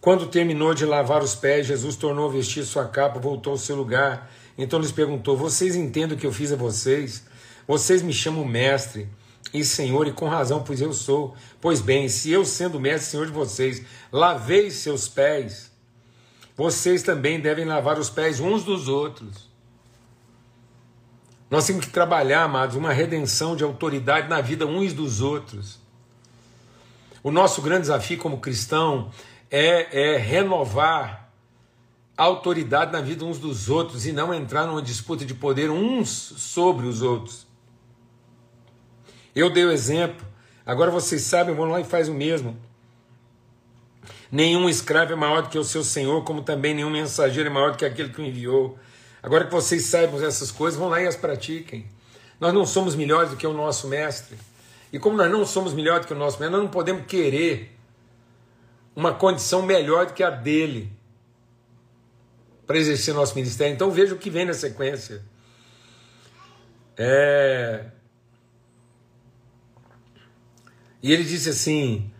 Quando 0.00 0.26
terminou 0.26 0.74
de 0.74 0.84
lavar 0.84 1.22
os 1.22 1.36
pés, 1.36 1.66
Jesus 1.66 1.94
tornou 1.94 2.28
a 2.28 2.32
vestir 2.32 2.64
sua 2.64 2.86
capa, 2.86 3.20
voltou 3.20 3.52
ao 3.52 3.58
seu 3.58 3.76
lugar. 3.76 4.28
Então 4.58 4.80
lhes 4.80 4.90
perguntou: 4.90 5.36
Vocês 5.36 5.76
entendem 5.76 6.16
o 6.16 6.20
que 6.20 6.26
eu 6.26 6.32
fiz 6.32 6.52
a 6.52 6.56
vocês? 6.56 7.24
Vocês 7.66 8.02
me 8.02 8.12
chamam 8.12 8.44
mestre 8.44 9.08
e 9.52 9.64
senhor, 9.64 10.06
e 10.06 10.12
com 10.12 10.28
razão, 10.28 10.62
pois 10.62 10.80
eu 10.80 10.92
sou. 10.92 11.34
Pois 11.60 11.80
bem, 11.80 12.08
se 12.08 12.30
eu, 12.30 12.44
sendo 12.44 12.78
mestre 12.78 13.10
senhor 13.10 13.26
de 13.26 13.32
vocês, 13.32 13.82
lavei 14.12 14.70
seus 14.70 15.08
pés, 15.08 15.70
vocês 16.56 17.02
também 17.02 17.40
devem 17.40 17.64
lavar 17.64 17.98
os 17.98 18.10
pés 18.10 18.40
uns 18.40 18.64
dos 18.64 18.88
outros. 18.88 19.48
Nós 21.50 21.66
temos 21.66 21.86
que 21.86 21.90
trabalhar, 21.90 22.42
amados, 22.42 22.76
uma 22.76 22.92
redenção 22.92 23.56
de 23.56 23.64
autoridade 23.64 24.28
na 24.28 24.40
vida 24.40 24.66
uns 24.66 24.92
dos 24.92 25.20
outros. 25.20 25.78
O 27.22 27.30
nosso 27.30 27.62
grande 27.62 27.82
desafio 27.82 28.18
como 28.18 28.38
cristão 28.38 29.10
é, 29.50 30.14
é 30.14 30.16
renovar 30.18 31.32
a 32.16 32.24
autoridade 32.24 32.92
na 32.92 33.00
vida 33.00 33.24
uns 33.24 33.38
dos 33.38 33.70
outros 33.70 34.06
e 34.06 34.12
não 34.12 34.34
entrar 34.34 34.66
numa 34.66 34.82
disputa 34.82 35.24
de 35.24 35.34
poder 35.34 35.70
uns 35.70 36.08
sobre 36.08 36.86
os 36.86 37.00
outros. 37.00 37.47
Eu 39.34 39.50
dei 39.50 39.64
o 39.64 39.70
exemplo, 39.70 40.26
agora 40.64 40.90
vocês 40.90 41.22
sabem, 41.22 41.54
vão 41.54 41.66
lá 41.66 41.80
e 41.80 41.84
faz 41.84 42.08
o 42.08 42.14
mesmo. 42.14 42.56
Nenhum 44.30 44.68
escravo 44.68 45.12
é 45.12 45.16
maior 45.16 45.42
do 45.42 45.48
que 45.48 45.58
o 45.58 45.64
seu 45.64 45.82
senhor, 45.82 46.22
como 46.24 46.42
também 46.42 46.74
nenhum 46.74 46.90
mensageiro 46.90 47.48
é 47.48 47.52
maior 47.52 47.72
do 47.72 47.78
que 47.78 47.84
aquele 47.84 48.10
que 48.10 48.20
o 48.20 48.24
enviou. 48.24 48.78
Agora 49.22 49.44
que 49.44 49.52
vocês 49.52 49.84
saibam 49.84 50.22
essas 50.22 50.50
coisas, 50.50 50.78
vão 50.78 50.88
lá 50.88 51.00
e 51.00 51.06
as 51.06 51.16
pratiquem. 51.16 51.86
Nós 52.38 52.52
não 52.52 52.66
somos 52.66 52.94
melhores 52.94 53.30
do 53.30 53.36
que 53.36 53.46
o 53.46 53.52
nosso 53.52 53.88
mestre. 53.88 54.36
E 54.92 54.98
como 54.98 55.16
nós 55.16 55.30
não 55.30 55.44
somos 55.44 55.72
melhores 55.72 56.02
do 56.02 56.08
que 56.08 56.14
o 56.14 56.16
nosso 56.16 56.38
mestre, 56.38 56.52
nós 56.52 56.62
não 56.62 56.70
podemos 56.70 57.06
querer 57.06 57.76
uma 58.94 59.14
condição 59.14 59.62
melhor 59.62 60.06
do 60.06 60.12
que 60.12 60.22
a 60.22 60.30
dele 60.30 60.92
para 62.66 62.76
exercer 62.76 63.14
nosso 63.14 63.34
ministério. 63.34 63.72
Então 63.72 63.90
veja 63.90 64.14
o 64.14 64.18
que 64.18 64.28
vem 64.28 64.44
na 64.44 64.52
sequência. 64.54 65.22
É... 66.96 67.86
E 71.02 71.12
ele 71.12 71.24
disse 71.24 71.48
assim: 71.48 72.10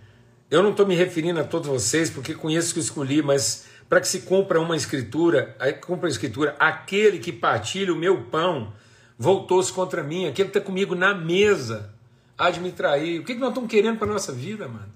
Eu 0.50 0.62
não 0.62 0.70
estou 0.70 0.86
me 0.86 0.94
referindo 0.94 1.40
a 1.40 1.44
todos 1.44 1.68
vocês, 1.68 2.10
porque 2.10 2.34
conheço 2.34 2.74
que 2.74 2.80
escolhi, 2.80 3.22
mas 3.22 3.66
para 3.88 4.00
que 4.00 4.08
se 4.08 4.20
cumpra 4.20 4.60
uma 4.60 4.76
escritura, 4.76 5.56
cumpra 5.80 6.08
a 6.08 6.10
escritura, 6.10 6.56
aquele 6.58 7.18
que 7.18 7.32
partilha 7.32 7.92
o 7.92 7.96
meu 7.96 8.24
pão 8.24 8.72
voltou-se 9.18 9.72
contra 9.72 10.02
mim, 10.02 10.26
aquele 10.26 10.50
que 10.50 10.58
está 10.58 10.60
comigo 10.60 10.94
na 10.94 11.14
mesa 11.14 11.94
há 12.36 12.50
de 12.50 12.60
me 12.60 12.70
trair. 12.70 13.20
O 13.20 13.24
que, 13.24 13.34
que 13.34 13.40
nós 13.40 13.48
estamos 13.48 13.70
querendo 13.70 13.98
para 13.98 14.08
a 14.08 14.12
nossa 14.12 14.32
vida, 14.32 14.68
mano? 14.68 14.92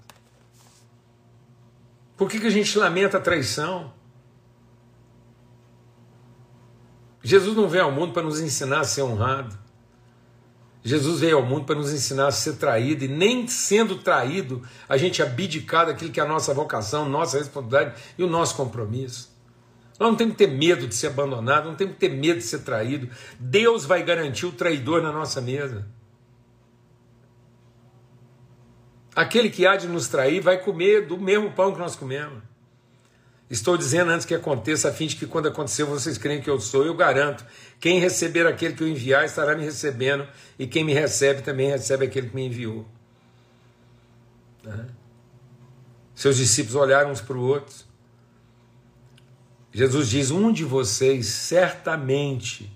Por 2.15 2.29
que, 2.29 2.39
que 2.39 2.47
a 2.47 2.51
gente 2.51 2.77
lamenta 2.77 3.17
a 3.17 3.21
traição? 3.21 3.91
Jesus 7.21 7.55
não 7.55 7.67
veio 7.67 7.85
ao 7.85 7.91
mundo 7.91 8.13
para 8.13 8.23
nos 8.23 8.39
ensinar 8.39 8.81
a 8.81 8.83
ser 8.83 9.01
honrado. 9.01 9.57
Jesus 10.83 11.21
veio 11.21 11.37
ao 11.37 11.45
mundo 11.45 11.65
para 11.65 11.75
nos 11.75 11.93
ensinar 11.93 12.27
a 12.27 12.31
ser 12.31 12.57
traído, 12.57 13.05
e 13.05 13.07
nem 13.07 13.47
sendo 13.47 13.99
traído, 13.99 14.61
a 14.87 14.97
gente 14.97 15.23
abdicar 15.23 15.85
daquilo 15.85 16.11
que 16.11 16.19
é 16.19 16.23
a 16.23 16.27
nossa 16.27 16.53
vocação, 16.53 17.07
nossa 17.07 17.37
responsabilidade 17.37 18.01
e 18.17 18.23
o 18.23 18.27
nosso 18.27 18.55
compromisso. 18.55 19.31
Nós 19.97 20.09
não 20.09 20.17
temos 20.17 20.33
que 20.33 20.45
ter 20.45 20.51
medo 20.51 20.85
de 20.85 20.93
ser 20.93 21.07
abandonado, 21.07 21.69
não 21.69 21.75
temos 21.75 21.93
que 21.93 21.99
ter 22.01 22.09
medo 22.09 22.39
de 22.39 22.45
ser 22.45 22.59
traído. 22.59 23.09
Deus 23.39 23.85
vai 23.85 24.03
garantir 24.03 24.45
o 24.45 24.51
traidor 24.51 25.01
na 25.01 25.11
nossa 25.11 25.39
mesa. 25.39 25.87
Aquele 29.15 29.49
que 29.49 29.65
há 29.65 29.77
de 29.77 29.87
nos 29.87 30.07
trair 30.09 30.41
vai 30.41 30.57
comer 30.57 31.07
do 31.07 31.17
mesmo 31.17 31.51
pão 31.51 31.71
que 31.71 31.79
nós 31.79 31.95
comemos. 31.95 32.43
Estou 33.53 33.77
dizendo 33.77 34.09
antes 34.09 34.25
que 34.25 34.33
aconteça, 34.33 34.89
a 34.89 34.91
fim 34.91 35.05
de 35.05 35.15
que 35.15 35.27
quando 35.27 35.47
acontecer 35.47 35.83
vocês 35.83 36.17
creem 36.17 36.41
que 36.41 36.49
eu 36.49 36.59
sou, 36.59 36.83
eu 36.83 36.95
garanto. 36.95 37.45
Quem 37.79 37.99
receber 37.99 38.47
aquele 38.47 38.73
que 38.73 38.81
eu 38.81 38.87
enviar 38.87 39.25
estará 39.25 39.55
me 39.55 39.63
recebendo, 39.63 40.27
e 40.57 40.65
quem 40.65 40.83
me 40.83 40.91
recebe 40.91 41.43
também 41.43 41.69
recebe 41.69 42.03
aquele 42.07 42.29
que 42.29 42.35
me 42.35 42.47
enviou. 42.47 42.83
Né? 44.63 44.87
Seus 46.15 46.37
discípulos 46.37 46.73
olharam 46.73 47.11
uns 47.11 47.21
para 47.21 47.37
os 47.37 47.43
outros. 47.43 47.85
Jesus 49.71 50.09
diz: 50.09 50.31
Um 50.31 50.51
de 50.51 50.65
vocês 50.65 51.27
certamente 51.27 52.75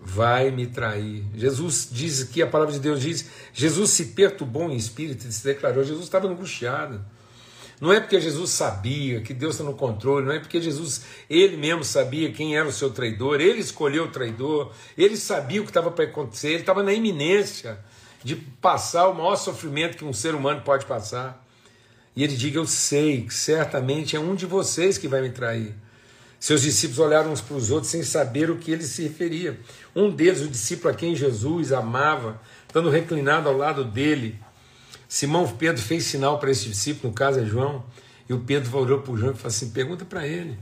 vai 0.00 0.50
me 0.50 0.66
trair. 0.66 1.26
Jesus 1.34 1.90
diz 1.92 2.24
que 2.24 2.40
a 2.40 2.46
palavra 2.46 2.72
de 2.72 2.80
Deus 2.80 3.02
diz: 3.02 3.28
Jesus 3.52 3.90
se 3.90 4.06
perturbou 4.06 4.70
em 4.70 4.76
espírito 4.76 5.26
e 5.28 5.32
se 5.32 5.44
declarou. 5.44 5.84
Jesus 5.84 6.04
estava 6.04 6.26
angustiado. 6.26 7.04
Não 7.80 7.92
é 7.92 8.00
porque 8.00 8.18
Jesus 8.20 8.50
sabia 8.50 9.20
que 9.20 9.34
Deus 9.34 9.54
está 9.54 9.64
no 9.64 9.74
controle, 9.74 10.24
não 10.24 10.32
é 10.32 10.38
porque 10.38 10.60
Jesus, 10.60 11.02
ele 11.28 11.56
mesmo 11.56 11.84
sabia 11.84 12.32
quem 12.32 12.56
era 12.56 12.66
o 12.66 12.72
seu 12.72 12.90
traidor, 12.90 13.40
ele 13.40 13.60
escolheu 13.60 14.04
o 14.04 14.08
traidor, 14.08 14.72
ele 14.96 15.16
sabia 15.16 15.60
o 15.60 15.64
que 15.64 15.70
estava 15.70 15.90
para 15.90 16.04
acontecer, 16.04 16.48
ele 16.48 16.60
estava 16.60 16.82
na 16.82 16.92
iminência 16.92 17.78
de 18.24 18.34
passar 18.34 19.08
o 19.08 19.14
maior 19.14 19.36
sofrimento 19.36 19.98
que 19.98 20.04
um 20.04 20.12
ser 20.12 20.34
humano 20.34 20.62
pode 20.62 20.86
passar. 20.86 21.46
E 22.16 22.24
ele 22.24 22.34
diga: 22.34 22.58
Eu 22.58 22.66
sei 22.66 23.22
que 23.22 23.34
certamente 23.34 24.16
é 24.16 24.20
um 24.20 24.34
de 24.34 24.46
vocês 24.46 24.96
que 24.96 25.06
vai 25.06 25.20
me 25.20 25.30
trair. 25.30 25.74
Seus 26.40 26.62
discípulos 26.62 26.98
olharam 26.98 27.32
uns 27.32 27.40
para 27.40 27.56
os 27.56 27.70
outros 27.70 27.90
sem 27.90 28.02
saber 28.02 28.50
o 28.50 28.56
que 28.56 28.70
ele 28.70 28.84
se 28.84 29.02
referia. 29.02 29.58
Um 29.94 30.10
deles, 30.10 30.40
o 30.42 30.48
discípulo 30.48 30.92
a 30.92 30.96
quem 30.96 31.14
Jesus 31.14 31.72
amava, 31.72 32.40
estando 32.66 32.90
reclinado 32.90 33.48
ao 33.48 33.56
lado 33.56 33.84
dele, 33.84 34.38
Simão 35.08 35.46
Pedro 35.46 35.80
fez 35.80 36.04
sinal 36.04 36.38
para 36.38 36.50
esse 36.50 36.68
discípulo, 36.68 37.08
no 37.08 37.14
caso 37.14 37.40
é 37.40 37.44
João, 37.44 37.84
e 38.28 38.32
o 38.32 38.40
Pedro 38.40 38.76
olhou 38.76 39.00
para 39.00 39.12
o 39.12 39.16
João 39.16 39.32
e 39.32 39.34
falou 39.34 39.48
assim: 39.48 39.70
pergunta 39.70 40.04
para 40.04 40.26
ele. 40.26 40.58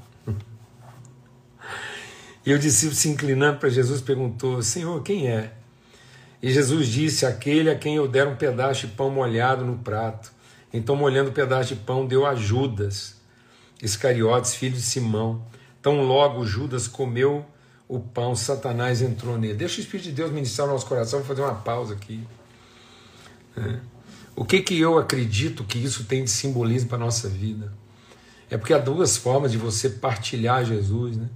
E 2.46 2.52
o 2.52 2.58
discípulo 2.58 2.94
se 2.94 3.08
inclinando 3.08 3.58
para 3.58 3.70
Jesus 3.70 4.00
perguntou: 4.00 4.62
Senhor, 4.62 5.02
quem 5.02 5.28
é? 5.28 5.54
E 6.42 6.52
Jesus 6.52 6.88
disse: 6.88 7.24
Aquele 7.24 7.70
a 7.70 7.74
quem 7.74 7.96
eu 7.96 8.06
der 8.06 8.26
um 8.26 8.36
pedaço 8.36 8.86
de 8.86 8.92
pão 8.92 9.08
molhado 9.08 9.64
no 9.64 9.78
prato. 9.78 10.30
Então, 10.72 10.94
molhando 10.94 11.30
o 11.30 11.32
pedaço 11.32 11.74
de 11.74 11.80
pão, 11.80 12.06
deu 12.06 12.26
a 12.26 12.34
Judas, 12.34 13.16
Iscariotes, 13.82 14.54
filho 14.54 14.74
de 14.74 14.82
Simão. 14.82 15.42
Tão 15.80 16.02
logo 16.02 16.44
Judas 16.44 16.86
comeu 16.86 17.46
o 17.88 18.00
pão, 18.00 18.34
Satanás 18.34 19.00
entrou 19.00 19.38
nele. 19.38 19.54
Deixa 19.54 19.78
o 19.78 19.80
Espírito 19.80 20.06
de 20.06 20.12
Deus 20.12 20.30
ministrar 20.30 20.68
o 20.68 20.72
nosso 20.72 20.86
coração, 20.86 21.20
vou 21.20 21.28
fazer 21.28 21.42
uma 21.42 21.54
pausa 21.54 21.94
aqui. 21.94 22.26
É. 23.56 23.93
O 24.36 24.44
que, 24.44 24.60
que 24.60 24.78
eu 24.78 24.98
acredito 24.98 25.64
que 25.64 25.78
isso 25.78 26.04
tem 26.04 26.24
de 26.24 26.30
simbolismo 26.30 26.88
para 26.88 26.98
a 26.98 27.00
nossa 27.00 27.28
vida? 27.28 27.72
É 28.50 28.58
porque 28.58 28.74
há 28.74 28.78
duas 28.78 29.16
formas 29.16 29.52
de 29.52 29.58
você 29.58 29.88
partilhar 29.88 30.64
Jesus. 30.64 31.16
Né? 31.16 31.28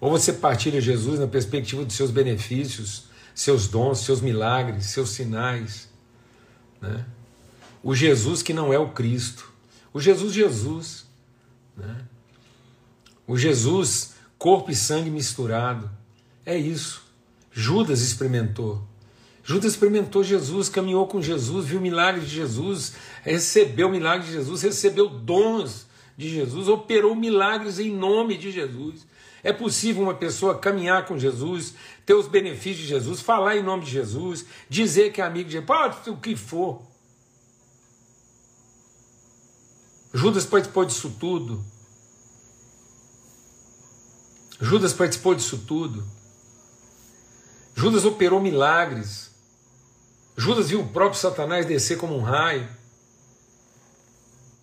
Ou 0.00 0.10
você 0.10 0.32
partilha 0.32 0.80
Jesus 0.80 1.20
na 1.20 1.26
perspectiva 1.26 1.84
dos 1.84 1.94
seus 1.94 2.10
benefícios, 2.10 3.04
seus 3.34 3.68
dons, 3.68 4.00
seus 4.00 4.20
milagres, 4.20 4.86
seus 4.86 5.10
sinais. 5.10 5.88
Né? 6.80 7.04
O 7.82 7.94
Jesus 7.94 8.42
que 8.42 8.52
não 8.52 8.72
é 8.72 8.78
o 8.78 8.90
Cristo. 8.90 9.52
O 9.92 10.00
Jesus, 10.00 10.32
Jesus. 10.32 11.06
Né? 11.76 11.96
O 13.26 13.36
Jesus, 13.36 14.14
corpo 14.38 14.70
e 14.70 14.74
sangue 14.74 15.10
misturado. 15.10 15.90
É 16.44 16.56
isso. 16.56 17.02
Judas 17.52 18.00
experimentou. 18.00 18.86
Judas 19.46 19.74
experimentou 19.74 20.24
Jesus, 20.24 20.68
caminhou 20.68 21.06
com 21.06 21.22
Jesus, 21.22 21.66
viu 21.66 21.80
milagres 21.80 22.28
de 22.28 22.34
Jesus, 22.34 22.94
recebeu 23.22 23.88
milagres 23.88 24.26
de 24.26 24.32
Jesus, 24.32 24.62
recebeu 24.62 25.08
dons 25.08 25.86
de 26.18 26.28
Jesus, 26.28 26.66
operou 26.66 27.14
milagres 27.14 27.78
em 27.78 27.92
nome 27.92 28.36
de 28.36 28.50
Jesus. 28.50 29.06
É 29.44 29.52
possível 29.52 30.02
uma 30.02 30.14
pessoa 30.14 30.58
caminhar 30.58 31.06
com 31.06 31.16
Jesus, 31.16 31.74
ter 32.04 32.14
os 32.14 32.26
benefícios 32.26 32.78
de 32.78 32.86
Jesus, 32.88 33.20
falar 33.20 33.56
em 33.56 33.62
nome 33.62 33.84
de 33.84 33.92
Jesus, 33.92 34.44
dizer 34.68 35.12
que 35.12 35.20
é 35.20 35.24
amigo 35.24 35.48
de 35.48 35.52
Jesus, 35.52 35.66
pode 35.66 36.10
o 36.10 36.16
que 36.16 36.34
for. 36.34 36.82
Judas 40.12 40.44
participou 40.44 40.84
disso 40.84 41.14
tudo. 41.20 41.64
Judas 44.60 44.92
participou 44.92 45.36
disso 45.36 45.58
tudo. 45.58 46.04
Judas 47.76 48.04
operou 48.04 48.40
milagres. 48.40 49.35
Judas 50.36 50.68
viu 50.68 50.80
o 50.80 50.88
próprio 50.88 51.18
Satanás 51.18 51.64
descer 51.64 51.96
como 51.96 52.16
um 52.16 52.20
raio. 52.20 52.68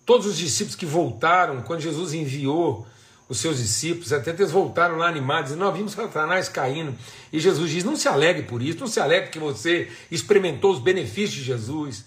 Todos 0.06 0.26
os 0.26 0.36
discípulos 0.36 0.76
que 0.76 0.86
voltaram, 0.86 1.62
quando 1.62 1.80
Jesus 1.80 2.12
enviou 2.12 2.86
os 3.28 3.38
seus 3.38 3.58
discípulos, 3.58 4.12
até 4.12 4.30
eles 4.30 4.50
voltaram 4.50 4.96
lá 4.96 5.08
animados, 5.08 5.52
e 5.52 5.56
nós 5.56 5.74
vimos 5.74 5.92
Satanás 5.92 6.48
caindo. 6.48 6.94
E 7.32 7.40
Jesus 7.40 7.70
diz: 7.70 7.82
Não 7.82 7.96
se 7.96 8.06
alegre 8.06 8.42
por 8.42 8.62
isso, 8.62 8.78
não 8.78 8.86
se 8.86 9.00
alegre 9.00 9.30
que 9.30 9.38
você 9.38 9.90
experimentou 10.10 10.72
os 10.72 10.78
benefícios 10.78 11.38
de 11.38 11.44
Jesus, 11.44 12.04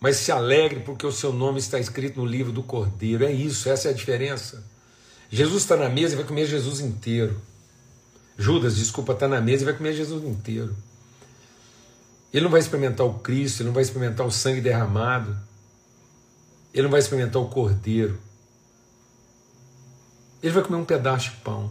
mas 0.00 0.16
se 0.16 0.30
alegre 0.30 0.80
porque 0.80 1.06
o 1.06 1.12
seu 1.12 1.32
nome 1.32 1.58
está 1.58 1.78
escrito 1.78 2.20
no 2.20 2.26
livro 2.26 2.52
do 2.52 2.62
Cordeiro. 2.62 3.24
É 3.24 3.32
isso, 3.32 3.68
essa 3.68 3.88
é 3.88 3.90
a 3.90 3.94
diferença. 3.94 4.64
Jesus 5.28 5.62
está 5.62 5.76
na 5.76 5.88
mesa 5.88 6.14
e 6.14 6.16
vai 6.16 6.24
comer 6.24 6.46
Jesus 6.46 6.80
inteiro. 6.80 7.40
Judas, 8.38 8.76
desculpa, 8.76 9.12
está 9.12 9.26
na 9.26 9.40
mesa 9.40 9.62
e 9.62 9.66
vai 9.66 9.74
comer 9.74 9.92
Jesus 9.92 10.22
inteiro. 10.24 10.76
Ele 12.32 12.44
não 12.44 12.50
vai 12.50 12.60
experimentar 12.60 13.06
o 13.06 13.18
Cristo, 13.20 13.60
ele 13.60 13.68
não 13.68 13.74
vai 13.74 13.82
experimentar 13.82 14.26
o 14.26 14.30
sangue 14.30 14.60
derramado, 14.60 15.36
ele 16.72 16.82
não 16.82 16.90
vai 16.90 17.00
experimentar 17.00 17.40
o 17.40 17.48
cordeiro. 17.48 18.20
Ele 20.42 20.52
vai 20.52 20.62
comer 20.62 20.76
um 20.76 20.84
pedaço 20.84 21.30
de 21.30 21.36
pão 21.38 21.70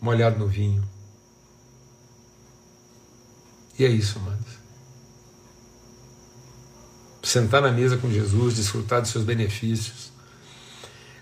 molhado 0.00 0.38
no 0.38 0.46
vinho. 0.46 0.86
E 3.78 3.84
é 3.84 3.88
isso, 3.88 4.18
amados. 4.18 4.60
Sentar 7.22 7.62
na 7.62 7.70
mesa 7.70 7.96
com 7.96 8.10
Jesus, 8.10 8.56
desfrutar 8.56 9.00
dos 9.00 9.10
seus 9.10 9.24
benefícios, 9.24 10.12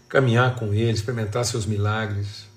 caminhar 0.09 0.57
com 0.57 0.75
Ele, 0.75 0.91
experimentar 0.91 1.45
seus 1.45 1.67
milagres, 1.67 2.49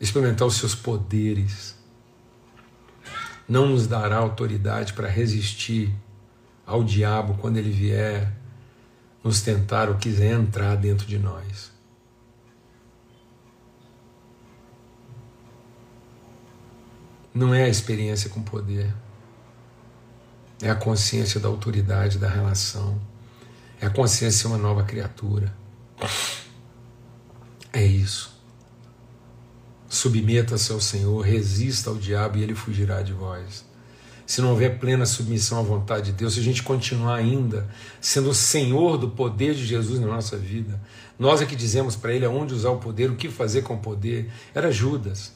experimentar 0.00 0.48
os 0.48 0.56
seus 0.56 0.74
poderes, 0.74 1.76
não 3.52 3.68
nos 3.68 3.86
dará 3.86 4.16
autoridade 4.16 4.94
para 4.94 5.06
resistir 5.06 5.94
ao 6.66 6.82
diabo 6.82 7.34
quando 7.34 7.58
ele 7.58 7.70
vier 7.70 8.32
nos 9.22 9.42
tentar 9.42 9.90
ou 9.90 9.96
quiser 9.96 10.32
entrar 10.32 10.74
dentro 10.74 11.06
de 11.06 11.18
nós. 11.18 11.70
Não 17.34 17.54
é 17.54 17.64
a 17.64 17.68
experiência 17.68 18.30
com 18.30 18.42
poder, 18.42 18.94
é 20.62 20.70
a 20.70 20.74
consciência 20.74 21.38
da 21.38 21.48
autoridade, 21.48 22.16
da 22.16 22.30
relação, 22.30 22.98
é 23.78 23.84
a 23.84 23.90
consciência 23.90 24.48
de 24.48 24.54
uma 24.54 24.56
nova 24.56 24.82
criatura. 24.82 25.54
É 27.70 27.84
isso. 27.84 28.31
Submeta-se 29.92 30.72
ao 30.72 30.80
Senhor, 30.80 31.20
resista 31.20 31.90
ao 31.90 31.96
diabo 31.96 32.38
e 32.38 32.42
ele 32.42 32.54
fugirá 32.54 33.02
de 33.02 33.12
vós. 33.12 33.62
Se 34.26 34.40
não 34.40 34.48
houver 34.48 34.78
plena 34.78 35.04
submissão 35.04 35.58
à 35.58 35.62
vontade 35.62 36.06
de 36.06 36.12
Deus, 36.12 36.32
se 36.32 36.40
a 36.40 36.42
gente 36.42 36.62
continuar 36.62 37.16
ainda 37.16 37.68
sendo 38.00 38.30
o 38.30 38.34
senhor 38.34 38.96
do 38.96 39.10
poder 39.10 39.54
de 39.54 39.66
Jesus 39.66 40.00
na 40.00 40.06
nossa 40.06 40.38
vida, 40.38 40.80
nós 41.18 41.42
é 41.42 41.44
que 41.44 41.54
dizemos 41.54 41.94
para 41.94 42.14
ele 42.14 42.24
aonde 42.24 42.54
usar 42.54 42.70
o 42.70 42.78
poder, 42.78 43.10
o 43.10 43.16
que 43.16 43.28
fazer 43.28 43.60
com 43.60 43.74
o 43.74 43.80
poder. 43.80 44.32
Era 44.54 44.72
Judas. 44.72 45.34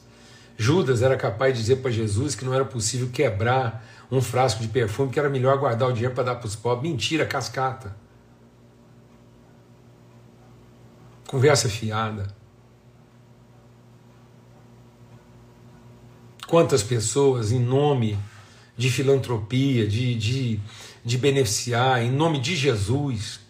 Judas 0.57 1.03
era 1.03 1.15
capaz 1.15 1.53
de 1.53 1.59
dizer 1.59 1.75
para 1.75 1.91
Jesus 1.91 2.33
que 2.33 2.43
não 2.43 2.51
era 2.51 2.65
possível 2.65 3.09
quebrar 3.13 3.85
um 4.11 4.19
frasco 4.19 4.63
de 4.63 4.69
perfume, 4.69 5.11
que 5.11 5.19
era 5.19 5.29
melhor 5.29 5.59
guardar 5.59 5.87
o 5.87 5.93
dinheiro 5.93 6.15
para 6.15 6.23
dar 6.23 6.35
para 6.35 6.47
os 6.47 6.55
pobres. 6.55 6.91
Mentira, 6.91 7.27
cascata. 7.27 7.95
Conversa 11.27 11.69
fiada. 11.69 12.35
Quantas 16.47 16.81
pessoas, 16.81 17.51
em 17.51 17.59
nome 17.59 18.17
de 18.77 18.89
filantropia, 18.89 19.87
de, 19.87 20.15
de, 20.15 20.59
de 21.03 21.17
beneficiar, 21.17 22.01
em 22.03 22.11
nome 22.11 22.39
de 22.39 22.55
Jesus, 22.55 23.41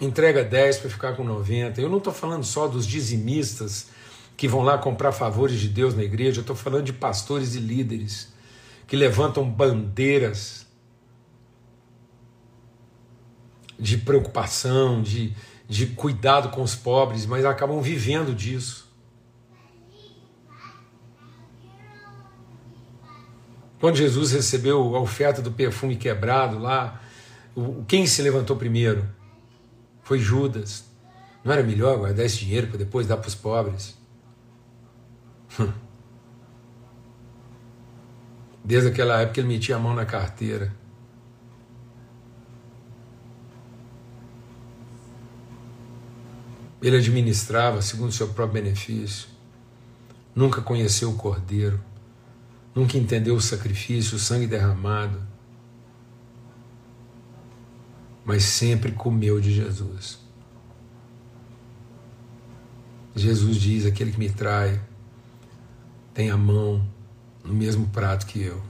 entrega 0.00 0.42
10 0.42 0.78
para 0.78 0.90
ficar 0.90 1.16
com 1.16 1.24
90. 1.24 1.80
Eu 1.80 1.88
não 1.88 1.98
estou 1.98 2.12
falando 2.12 2.44
só 2.44 2.66
dos 2.66 2.86
dizimistas 2.86 3.88
que 4.36 4.46
vão 4.46 4.62
lá 4.62 4.78
comprar 4.78 5.12
favores 5.12 5.58
de 5.58 5.68
Deus 5.68 5.94
na 5.94 6.04
igreja, 6.04 6.38
eu 6.38 6.42
estou 6.42 6.54
falando 6.54 6.84
de 6.84 6.92
pastores 6.92 7.56
e 7.56 7.58
líderes 7.58 8.32
que 8.86 8.96
levantam 8.96 9.48
bandeiras 9.48 10.66
de 13.78 13.98
preocupação, 13.98 15.02
de, 15.02 15.34
de 15.68 15.86
cuidado 15.86 16.48
com 16.48 16.62
os 16.62 16.74
pobres, 16.74 17.26
mas 17.26 17.44
acabam 17.44 17.80
vivendo 17.82 18.34
disso. 18.34 18.88
Quando 23.78 23.96
Jesus 23.96 24.32
recebeu 24.32 24.96
a 24.96 25.00
oferta 25.00 25.40
do 25.42 25.52
perfume 25.52 25.94
quebrado 25.94 26.58
lá, 26.58 27.00
quem 27.86 28.06
se 28.06 28.22
levantou 28.22 28.56
primeiro? 28.56 29.06
Foi 30.02 30.18
Judas. 30.18 30.84
Não 31.44 31.52
era 31.52 31.62
melhor 31.62 31.98
guardar 31.98 32.24
esse 32.24 32.38
dinheiro 32.38 32.68
para 32.68 32.78
depois 32.78 33.06
dar 33.06 33.18
para 33.18 33.28
os 33.28 33.34
pobres? 33.34 33.96
Desde 38.64 38.88
aquela 38.88 39.20
época 39.20 39.40
ele 39.40 39.48
metia 39.48 39.76
a 39.76 39.78
mão 39.78 39.94
na 39.94 40.04
carteira. 40.04 40.74
Ele 46.80 46.96
administrava 46.96 47.82
segundo 47.82 48.12
seu 48.12 48.28
próprio 48.28 48.62
benefício. 48.62 49.28
Nunca 50.34 50.62
conheceu 50.62 51.10
o 51.10 51.16
Cordeiro. 51.16 51.80
Nunca 52.74 52.96
entendeu 52.96 53.34
o 53.34 53.40
sacrifício, 53.40 54.16
o 54.16 54.20
sangue 54.20 54.46
derramado. 54.46 55.20
Mas 58.24 58.44
sempre 58.44 58.92
comeu 58.92 59.40
de 59.40 59.52
Jesus. 59.52 60.18
Jesus 63.16 63.56
diz: 63.56 63.84
aquele 63.84 64.12
que 64.12 64.18
me 64.18 64.30
trai 64.30 64.80
tem 66.14 66.30
a 66.30 66.36
mão 66.36 66.86
no 67.42 67.52
mesmo 67.52 67.88
prato 67.88 68.26
que 68.26 68.40
eu. 68.40 68.62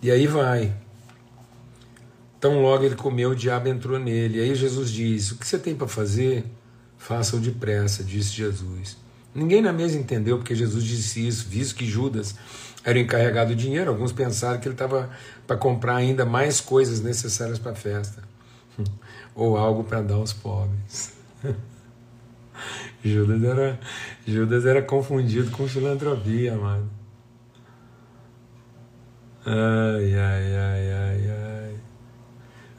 E 0.00 0.10
aí 0.10 0.26
vai. 0.26 0.83
Tão 2.44 2.60
logo 2.60 2.84
ele 2.84 2.94
comeu, 2.94 3.30
o 3.30 3.34
diabo 3.34 3.68
entrou 3.68 3.98
nele. 3.98 4.36
E 4.36 4.42
aí 4.42 4.54
Jesus 4.54 4.90
diz: 4.90 5.30
O 5.30 5.38
que 5.38 5.46
você 5.46 5.58
tem 5.58 5.74
para 5.74 5.88
fazer? 5.88 6.44
Faça-o 6.98 7.40
depressa, 7.40 8.04
disse 8.04 8.32
Jesus. 8.32 8.98
Ninguém 9.34 9.62
na 9.62 9.72
mesa 9.72 9.96
entendeu 9.96 10.36
porque 10.36 10.54
Jesus 10.54 10.84
disse 10.84 11.26
isso, 11.26 11.48
visto 11.48 11.74
que 11.74 11.86
Judas 11.86 12.34
era 12.84 12.98
o 12.98 13.00
encarregado 13.00 13.54
do 13.54 13.56
dinheiro. 13.56 13.90
Alguns 13.90 14.12
pensaram 14.12 14.60
que 14.60 14.68
ele 14.68 14.74
estava 14.74 15.08
para 15.46 15.56
comprar 15.56 15.96
ainda 15.96 16.26
mais 16.26 16.60
coisas 16.60 17.00
necessárias 17.00 17.58
para 17.58 17.72
a 17.72 17.74
festa, 17.74 18.22
ou 19.34 19.56
algo 19.56 19.82
para 19.82 20.02
dar 20.02 20.16
aos 20.16 20.34
pobres. 20.34 21.14
Judas 23.02 23.42
era, 23.42 23.80
Judas 24.26 24.66
era 24.66 24.82
confundido 24.82 25.50
com 25.50 25.66
filantropia, 25.66 26.54
mano. 26.56 26.90
Ai, 29.46 30.14
ai, 30.14 30.56
ai, 30.56 30.92
ai, 30.92 31.30
ai. 31.30 31.63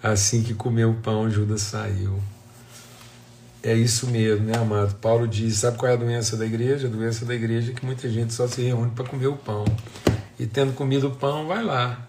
Assim 0.05 0.43
que 0.43 0.53
comeu 0.53 0.91
o 0.91 1.01
pão, 1.01 1.27
Judas 1.31 1.63
saiu. 1.63 2.21
É 3.63 3.73
isso 3.73 4.05
mesmo, 4.05 4.45
né, 4.45 4.55
amado? 4.55 4.93
Paulo 4.97 5.27
diz: 5.27 5.57
sabe 5.57 5.79
qual 5.79 5.91
é 5.91 5.95
a 5.95 5.97
doença 5.97 6.37
da 6.37 6.45
igreja? 6.45 6.85
A 6.85 6.91
doença 6.91 7.25
da 7.25 7.33
igreja 7.33 7.71
é 7.71 7.73
que 7.73 7.83
muita 7.83 8.07
gente 8.07 8.31
só 8.31 8.47
se 8.47 8.61
reúne 8.61 8.91
para 8.91 9.03
comer 9.03 9.25
o 9.25 9.35
pão. 9.35 9.65
E 10.37 10.45
tendo 10.45 10.73
comido 10.73 11.07
o 11.07 11.15
pão, 11.15 11.47
vai 11.47 11.63
lá. 11.63 12.07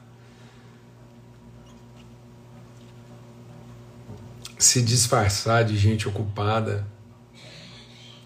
Se 4.58 4.82
disfarçar 4.82 5.64
de 5.64 5.74
gente 5.74 6.06
ocupada, 6.06 6.86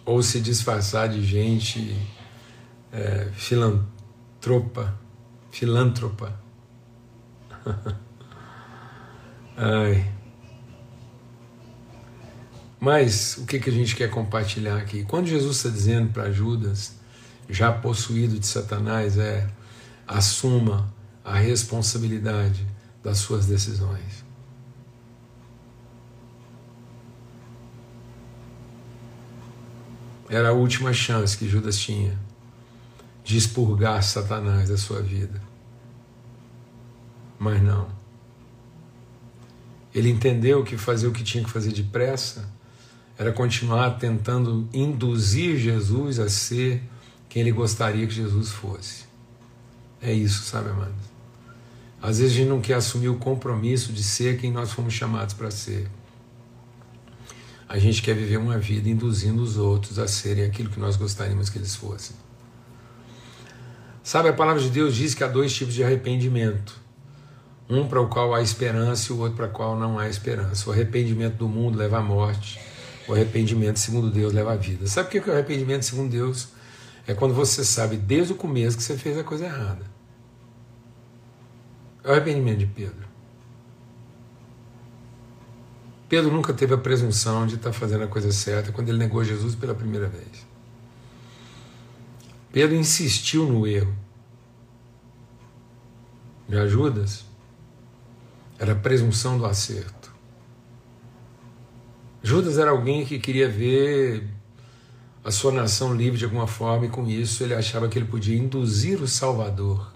ou 0.04 0.20
se 0.20 0.40
disfarçar 0.40 1.08
de 1.08 1.24
gente 1.24 1.96
é, 2.92 3.28
filantropa, 3.34 4.98
filântropa. 5.52 6.34
Ai. 9.62 10.10
Mas 12.80 13.36
o 13.36 13.44
que, 13.44 13.60
que 13.60 13.68
a 13.68 13.72
gente 13.72 13.94
quer 13.94 14.08
compartilhar 14.08 14.78
aqui? 14.78 15.04
Quando 15.04 15.26
Jesus 15.26 15.58
está 15.58 15.68
dizendo 15.68 16.10
para 16.14 16.32
Judas, 16.32 16.94
já 17.46 17.70
possuído 17.70 18.38
de 18.38 18.46
Satanás, 18.46 19.18
é 19.18 19.46
assuma 20.06 20.90
a 21.22 21.34
responsabilidade 21.34 22.66
das 23.02 23.18
suas 23.18 23.44
decisões. 23.44 24.24
Era 30.30 30.48
a 30.48 30.52
última 30.52 30.94
chance 30.94 31.36
que 31.36 31.46
Judas 31.46 31.76
tinha 31.76 32.18
de 33.22 33.36
expurgar 33.36 34.02
Satanás 34.02 34.70
da 34.70 34.78
sua 34.78 35.02
vida. 35.02 35.38
Mas 37.38 37.62
não. 37.62 37.99
Ele 39.94 40.10
entendeu 40.10 40.62
que 40.62 40.76
fazer 40.76 41.06
o 41.06 41.12
que 41.12 41.22
tinha 41.24 41.42
que 41.42 41.50
fazer 41.50 41.72
depressa 41.72 42.48
era 43.18 43.32
continuar 43.32 43.98
tentando 43.98 44.68
induzir 44.72 45.58
Jesus 45.58 46.18
a 46.18 46.28
ser 46.28 46.82
quem 47.28 47.42
ele 47.42 47.52
gostaria 47.52 48.06
que 48.06 48.14
Jesus 48.14 48.50
fosse. 48.50 49.04
É 50.00 50.12
isso, 50.12 50.42
sabe, 50.44 50.70
amados? 50.70 51.10
Às 52.00 52.18
vezes 52.18 52.34
a 52.34 52.36
gente 52.38 52.48
não 52.48 52.60
quer 52.60 52.74
assumir 52.74 53.08
o 53.08 53.16
compromisso 53.16 53.92
de 53.92 54.02
ser 54.02 54.38
quem 54.38 54.50
nós 54.50 54.72
fomos 54.72 54.94
chamados 54.94 55.34
para 55.34 55.50
ser. 55.50 55.86
A 57.68 57.78
gente 57.78 58.02
quer 58.02 58.14
viver 58.14 58.38
uma 58.38 58.58
vida 58.58 58.88
induzindo 58.88 59.42
os 59.42 59.56
outros 59.56 59.98
a 59.98 60.08
serem 60.08 60.44
aquilo 60.44 60.70
que 60.70 60.80
nós 60.80 60.96
gostaríamos 60.96 61.50
que 61.50 61.58
eles 61.58 61.76
fossem. 61.76 62.16
Sabe, 64.02 64.30
a 64.30 64.32
palavra 64.32 64.62
de 64.62 64.70
Deus 64.70 64.96
diz 64.96 65.14
que 65.14 65.22
há 65.22 65.28
dois 65.28 65.52
tipos 65.52 65.74
de 65.74 65.84
arrependimento: 65.84 66.80
Um 67.70 67.86
para 67.86 68.00
o 68.00 68.08
qual 68.08 68.34
há 68.34 68.42
esperança 68.42 69.12
e 69.12 69.14
o 69.14 69.20
outro 69.20 69.36
para 69.36 69.46
o 69.46 69.50
qual 69.50 69.78
não 69.78 69.96
há 69.96 70.08
esperança. 70.08 70.68
O 70.68 70.72
arrependimento 70.72 71.36
do 71.36 71.48
mundo 71.48 71.78
leva 71.78 71.98
à 71.98 72.02
morte, 72.02 72.60
o 73.06 73.14
arrependimento 73.14 73.78
segundo 73.78 74.10
Deus 74.10 74.32
leva 74.32 74.52
à 74.52 74.56
vida. 74.56 74.88
Sabe 74.88 75.06
o 75.06 75.10
que 75.10 75.18
é 75.18 75.32
o 75.32 75.34
arrependimento 75.34 75.84
segundo 75.84 76.10
Deus? 76.10 76.48
É 77.06 77.14
quando 77.14 77.32
você 77.32 77.64
sabe 77.64 77.96
desde 77.96 78.32
o 78.32 78.36
começo 78.36 78.76
que 78.76 78.82
você 78.82 78.96
fez 78.96 79.16
a 79.16 79.22
coisa 79.22 79.44
errada. 79.44 79.86
É 82.02 82.08
o 82.08 82.12
arrependimento 82.12 82.58
de 82.58 82.66
Pedro. 82.66 83.08
Pedro 86.08 86.32
nunca 86.32 86.52
teve 86.52 86.74
a 86.74 86.78
presunção 86.78 87.46
de 87.46 87.54
estar 87.54 87.72
fazendo 87.72 88.02
a 88.02 88.08
coisa 88.08 88.32
certa 88.32 88.72
quando 88.72 88.88
ele 88.88 88.98
negou 88.98 89.22
Jesus 89.22 89.54
pela 89.54 89.76
primeira 89.76 90.08
vez. 90.08 90.44
Pedro 92.52 92.74
insistiu 92.74 93.46
no 93.46 93.64
erro. 93.64 93.94
Já 96.48 96.66
Judas 96.66 97.29
era 98.60 98.72
a 98.72 98.76
presunção 98.76 99.38
do 99.38 99.46
acerto. 99.46 100.14
Judas 102.22 102.58
era 102.58 102.70
alguém 102.70 103.06
que 103.06 103.18
queria 103.18 103.48
ver 103.48 104.28
a 105.24 105.30
sua 105.30 105.50
nação 105.50 105.94
livre 105.96 106.18
de 106.18 106.26
alguma 106.26 106.46
forma, 106.46 106.84
e 106.84 106.90
com 106.90 107.08
isso 107.08 107.42
ele 107.42 107.54
achava 107.54 107.88
que 107.88 107.98
ele 107.98 108.04
podia 108.04 108.36
induzir 108.36 109.00
o 109.00 109.08
Salvador 109.08 109.90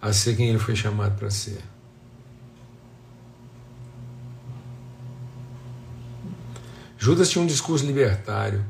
a 0.00 0.10
ser 0.10 0.36
quem 0.36 0.48
ele 0.48 0.58
foi 0.58 0.74
chamado 0.74 1.18
para 1.18 1.28
ser. 1.28 1.62
Judas 6.96 7.28
tinha 7.28 7.44
um 7.44 7.46
discurso 7.46 7.84
libertário, 7.84 8.64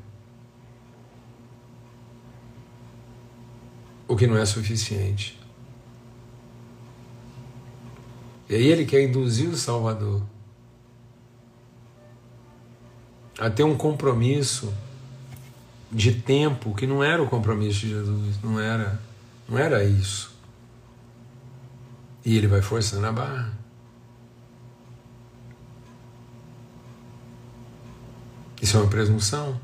o 4.08 4.16
que 4.16 4.26
não 4.26 4.36
é 4.36 4.44
suficiente. 4.44 5.45
E 8.48 8.54
aí 8.54 8.66
ele 8.66 8.84
quer 8.84 9.02
induzir 9.02 9.48
o 9.48 9.56
Salvador 9.56 10.22
a 13.38 13.50
ter 13.50 13.64
um 13.64 13.76
compromisso 13.76 14.72
de 15.90 16.12
tempo 16.12 16.74
que 16.74 16.86
não 16.86 17.02
era 17.02 17.22
o 17.22 17.28
compromisso 17.28 17.80
de 17.80 17.90
Jesus, 17.90 18.42
não 18.42 18.58
era, 18.58 19.00
não 19.48 19.58
era 19.58 19.84
isso. 19.84 20.34
E 22.24 22.36
ele 22.36 22.46
vai 22.46 22.62
forçando 22.62 23.06
a 23.06 23.12
barra. 23.12 23.52
Isso 28.60 28.76
é 28.76 28.80
uma 28.80 28.90
presunção. 28.90 29.60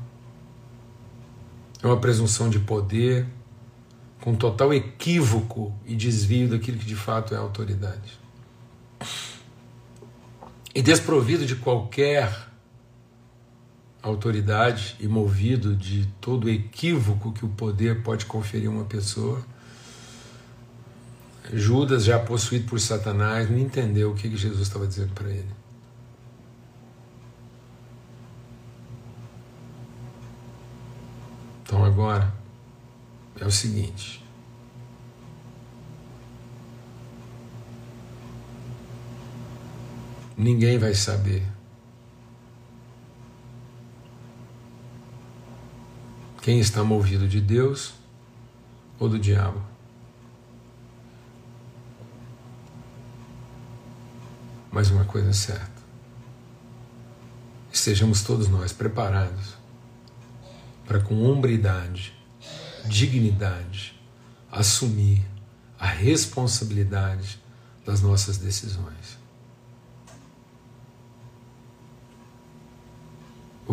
É 1.81 1.87
uma 1.87 1.99
presunção 1.99 2.49
de 2.49 2.59
poder, 2.59 3.27
com 4.21 4.33
total 4.33 4.73
equívoco 4.73 5.73
e 5.85 5.95
desvio 5.95 6.49
daquilo 6.49 6.77
que 6.77 6.85
de 6.85 6.95
fato 6.95 7.33
é 7.33 7.37
autoridade. 7.37 8.22
E 10.75 10.81
desprovido 10.81 11.45
de 11.45 11.55
qualquer 11.55 12.51
autoridade 14.01 14.95
e 14.99 15.07
movido 15.07 15.75
de 15.75 16.07
todo 16.19 16.49
equívoco 16.49 17.31
que 17.31 17.45
o 17.45 17.49
poder 17.49 18.03
pode 18.03 18.25
conferir 18.25 18.67
a 18.67 18.71
uma 18.71 18.85
pessoa, 18.85 19.45
Judas, 21.51 22.05
já 22.05 22.19
possuído 22.19 22.67
por 22.67 22.79
Satanás, 22.79 23.49
não 23.49 23.57
entendeu 23.57 24.11
o 24.11 24.15
que 24.15 24.35
Jesus 24.35 24.61
estava 24.61 24.87
dizendo 24.87 25.13
para 25.13 25.29
ele. 25.29 25.49
Então 31.63 31.83
agora 31.83 32.33
é 33.39 33.45
o 33.45 33.51
seguinte. 33.51 34.22
Ninguém 40.37 40.77
vai 40.77 40.93
saber 40.93 41.43
Quem 46.43 46.59
está 46.59 46.83
movido 46.83 47.25
de 47.25 47.39
Deus 47.39 47.93
ou 48.99 49.07
do 49.07 49.17
diabo? 49.17 49.63
Mas 54.69 54.91
uma 54.91 55.05
coisa 55.05 55.29
é 55.29 55.33
certa: 55.33 55.81
estejamos 57.71 58.23
todos 58.23 58.49
nós 58.49 58.73
preparados 58.73 59.53
para, 60.85 60.99
com 60.99 61.23
hombridade, 61.23 62.13
dignidade, 62.83 63.97
assumir 64.51 65.25
a 65.79 65.87
responsabilidade 65.87 67.41
das 67.85 68.01
nossas 68.01 68.37
decisões. 68.37 69.17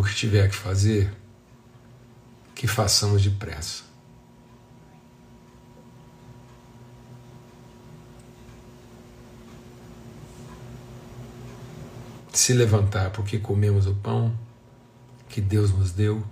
O 0.01 0.03
que 0.03 0.15
tiver 0.15 0.49
que 0.49 0.57
fazer, 0.57 1.13
que 2.55 2.67
façamos 2.67 3.23
depressa. 3.23 3.83
Se 12.33 12.55
levantar 12.55 13.11
porque 13.11 13.39
comemos 13.39 13.87
o 13.87 13.95
pão 13.95 14.35
que 15.29 15.39
Deus 15.39 15.71
nos 15.71 15.93
deu, 15.93 16.27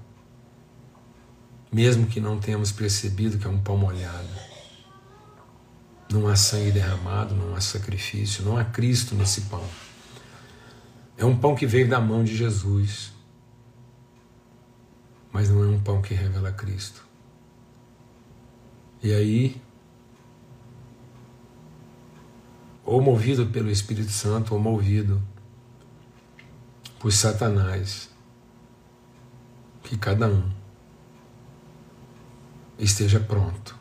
mesmo 1.70 2.06
que 2.06 2.22
não 2.22 2.38
tenhamos 2.38 2.72
percebido 2.72 3.36
que 3.36 3.46
é 3.46 3.50
um 3.50 3.60
pão 3.60 3.76
molhado. 3.76 4.30
Não 6.10 6.26
há 6.26 6.36
sangue 6.36 6.72
derramado, 6.72 7.34
não 7.34 7.54
há 7.54 7.60
sacrifício, 7.60 8.42
não 8.46 8.56
há 8.56 8.64
Cristo 8.64 9.14
nesse 9.14 9.42
pão. 9.42 9.64
É 11.18 11.24
um 11.26 11.36
pão 11.36 11.54
que 11.54 11.66
veio 11.66 11.86
da 11.86 12.00
mão 12.00 12.24
de 12.24 12.34
Jesus 12.34 13.17
mas 15.38 15.48
não 15.48 15.62
é 15.62 15.68
um 15.68 15.80
pão 15.80 16.02
que 16.02 16.14
revela 16.14 16.50
Cristo. 16.50 17.06
E 19.00 19.14
aí, 19.14 19.62
ou 22.84 23.00
movido 23.00 23.46
pelo 23.46 23.70
Espírito 23.70 24.10
Santo, 24.10 24.52
ou 24.52 24.58
movido 24.58 25.22
por 26.98 27.12
Satanás, 27.12 28.10
que 29.84 29.96
cada 29.96 30.26
um 30.26 30.50
esteja 32.76 33.20
pronto 33.20 33.78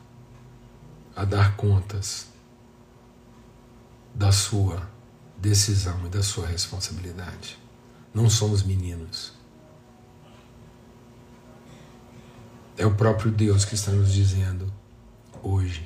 a 1.16 1.26
dar 1.26 1.56
contas 1.56 2.28
da 4.14 4.32
sua 4.32 4.88
decisão 5.36 6.06
e 6.06 6.10
da 6.10 6.22
sua 6.22 6.46
responsabilidade. 6.46 7.58
Não 8.14 8.30
somos 8.30 8.62
meninos. 8.62 9.37
É 12.78 12.86
o 12.86 12.94
próprio 12.94 13.32
Deus 13.32 13.66
que 13.66 13.74
está 13.74 13.92
nos 13.92 14.14
dizendo 14.14 14.72
hoje. 15.42 15.84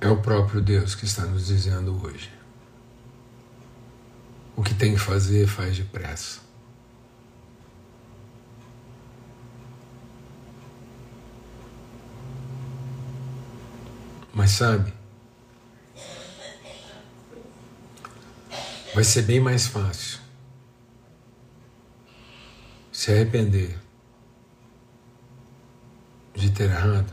É 0.00 0.08
o 0.08 0.16
próprio 0.16 0.62
Deus 0.62 0.94
que 0.94 1.04
está 1.04 1.26
nos 1.26 1.46
dizendo 1.46 2.02
hoje. 2.02 2.32
O 4.56 4.62
que 4.62 4.72
tem 4.72 4.94
que 4.94 5.00
fazer, 5.00 5.46
faz 5.46 5.76
depressa. 5.76 6.40
Mas 14.32 14.50
sabe, 14.50 14.92
vai 18.94 19.04
ser 19.04 19.22
bem 19.22 19.38
mais 19.38 19.66
fácil 19.66 20.23
se 23.04 23.12
arrepender 23.12 23.78
de 26.32 26.50
ter 26.50 26.70
errado, 26.70 27.12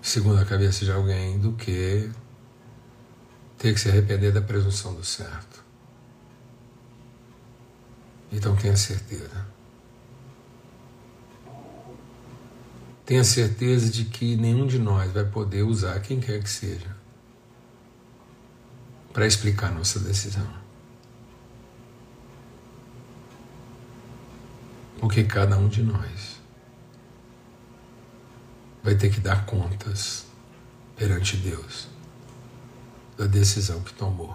segundo 0.00 0.40
a 0.40 0.44
cabeça 0.44 0.84
de 0.84 0.92
alguém, 0.92 1.36
do 1.36 1.52
que 1.54 2.12
ter 3.58 3.74
que 3.74 3.80
se 3.80 3.88
arrepender 3.88 4.30
da 4.30 4.40
presunção 4.40 4.94
do 4.94 5.04
certo. 5.04 5.64
Então 8.30 8.54
tenha 8.54 8.76
certeza. 8.76 9.44
Tenha 13.04 13.24
certeza 13.24 13.90
de 13.90 14.04
que 14.04 14.36
nenhum 14.36 14.68
de 14.68 14.78
nós 14.78 15.10
vai 15.10 15.24
poder 15.24 15.64
usar 15.64 15.98
quem 15.98 16.20
quer 16.20 16.40
que 16.40 16.48
seja 16.48 16.96
para 19.12 19.26
explicar 19.26 19.72
nossa 19.72 19.98
decisão. 19.98 20.63
Porque 25.04 25.22
cada 25.22 25.58
um 25.58 25.68
de 25.68 25.82
nós 25.82 26.40
vai 28.82 28.94
ter 28.94 29.10
que 29.10 29.20
dar 29.20 29.44
contas 29.44 30.24
perante 30.96 31.36
Deus 31.36 31.88
da 33.14 33.26
decisão 33.26 33.82
que 33.82 33.92
tomou. 33.92 34.34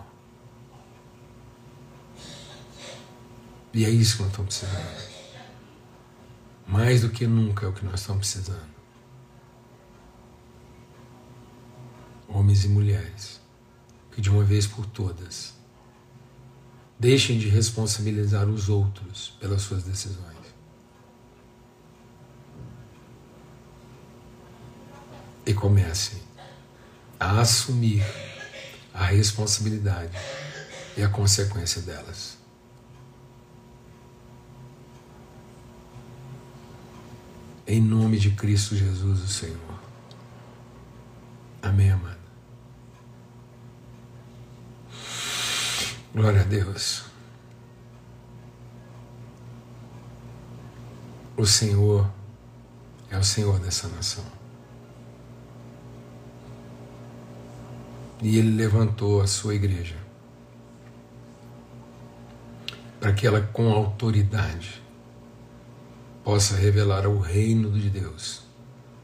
E 3.73 3.83
é 3.83 3.89
isso 3.89 4.17
que 4.17 4.21
nós 4.21 4.31
estamos 4.31 4.57
precisando. 4.59 5.09
Mais 6.67 7.01
do 7.01 7.09
que 7.09 7.25
nunca 7.25 7.65
é 7.65 7.69
o 7.69 7.73
que 7.73 7.83
nós 7.83 8.01
estamos 8.01 8.19
precisando. 8.19 8.69
Homens 12.27 12.63
e 12.63 12.67
mulheres 12.67 13.41
que 14.11 14.21
de 14.21 14.29
uma 14.29 14.43
vez 14.43 14.67
por 14.67 14.85
todas 14.85 15.55
deixem 16.99 17.39
de 17.39 17.49
responsabilizar 17.49 18.47
os 18.47 18.69
outros 18.69 19.35
pelas 19.39 19.63
suas 19.63 19.81
decisões. 19.81 20.38
E 25.45 25.53
comecem 25.53 26.21
a 27.19 27.41
assumir 27.41 28.05
a 28.93 29.05
responsabilidade 29.05 30.17
e 30.95 31.03
a 31.03 31.09
consequência 31.09 31.81
delas. 31.81 32.37
Em 37.65 37.81
nome 37.81 38.17
de 38.17 38.31
Cristo 38.31 38.75
Jesus, 38.75 39.21
o 39.21 39.27
Senhor. 39.27 39.79
Amém, 41.61 41.91
amado. 41.91 42.17
Glória 46.13 46.41
a 46.41 46.43
Deus. 46.43 47.03
O 51.37 51.45
Senhor 51.45 52.11
é 53.09 53.17
o 53.17 53.23
Senhor 53.23 53.59
dessa 53.59 53.87
nação. 53.87 54.38
E 58.21 58.37
Ele 58.37 58.51
levantou 58.51 59.21
a 59.21 59.27
sua 59.27 59.55
igreja 59.55 59.95
para 62.99 63.13
que 63.13 63.25
ela, 63.25 63.41
com 63.41 63.71
autoridade, 63.71 64.81
possa 66.23 66.55
revelar 66.55 67.07
o 67.07 67.17
reino 67.19 67.71
de 67.71 67.89
Deus 67.89 68.43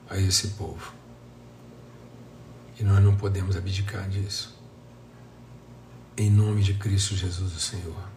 a 0.10 0.18
esse 0.18 0.50
povo. 0.50 0.94
E 2.78 2.84
nós 2.84 3.02
não 3.02 3.16
podemos 3.16 3.56
abdicar 3.56 4.08
disso. 4.10 4.54
Em 6.18 6.30
nome 6.30 6.62
de 6.62 6.74
Cristo 6.74 7.16
Jesus, 7.16 7.56
o 7.56 7.60
Senhor. 7.60 8.10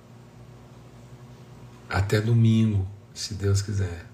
Até 1.88 2.20
domingo, 2.20 2.86
se 3.14 3.34
Deus 3.34 3.62
quiser. 3.62 4.06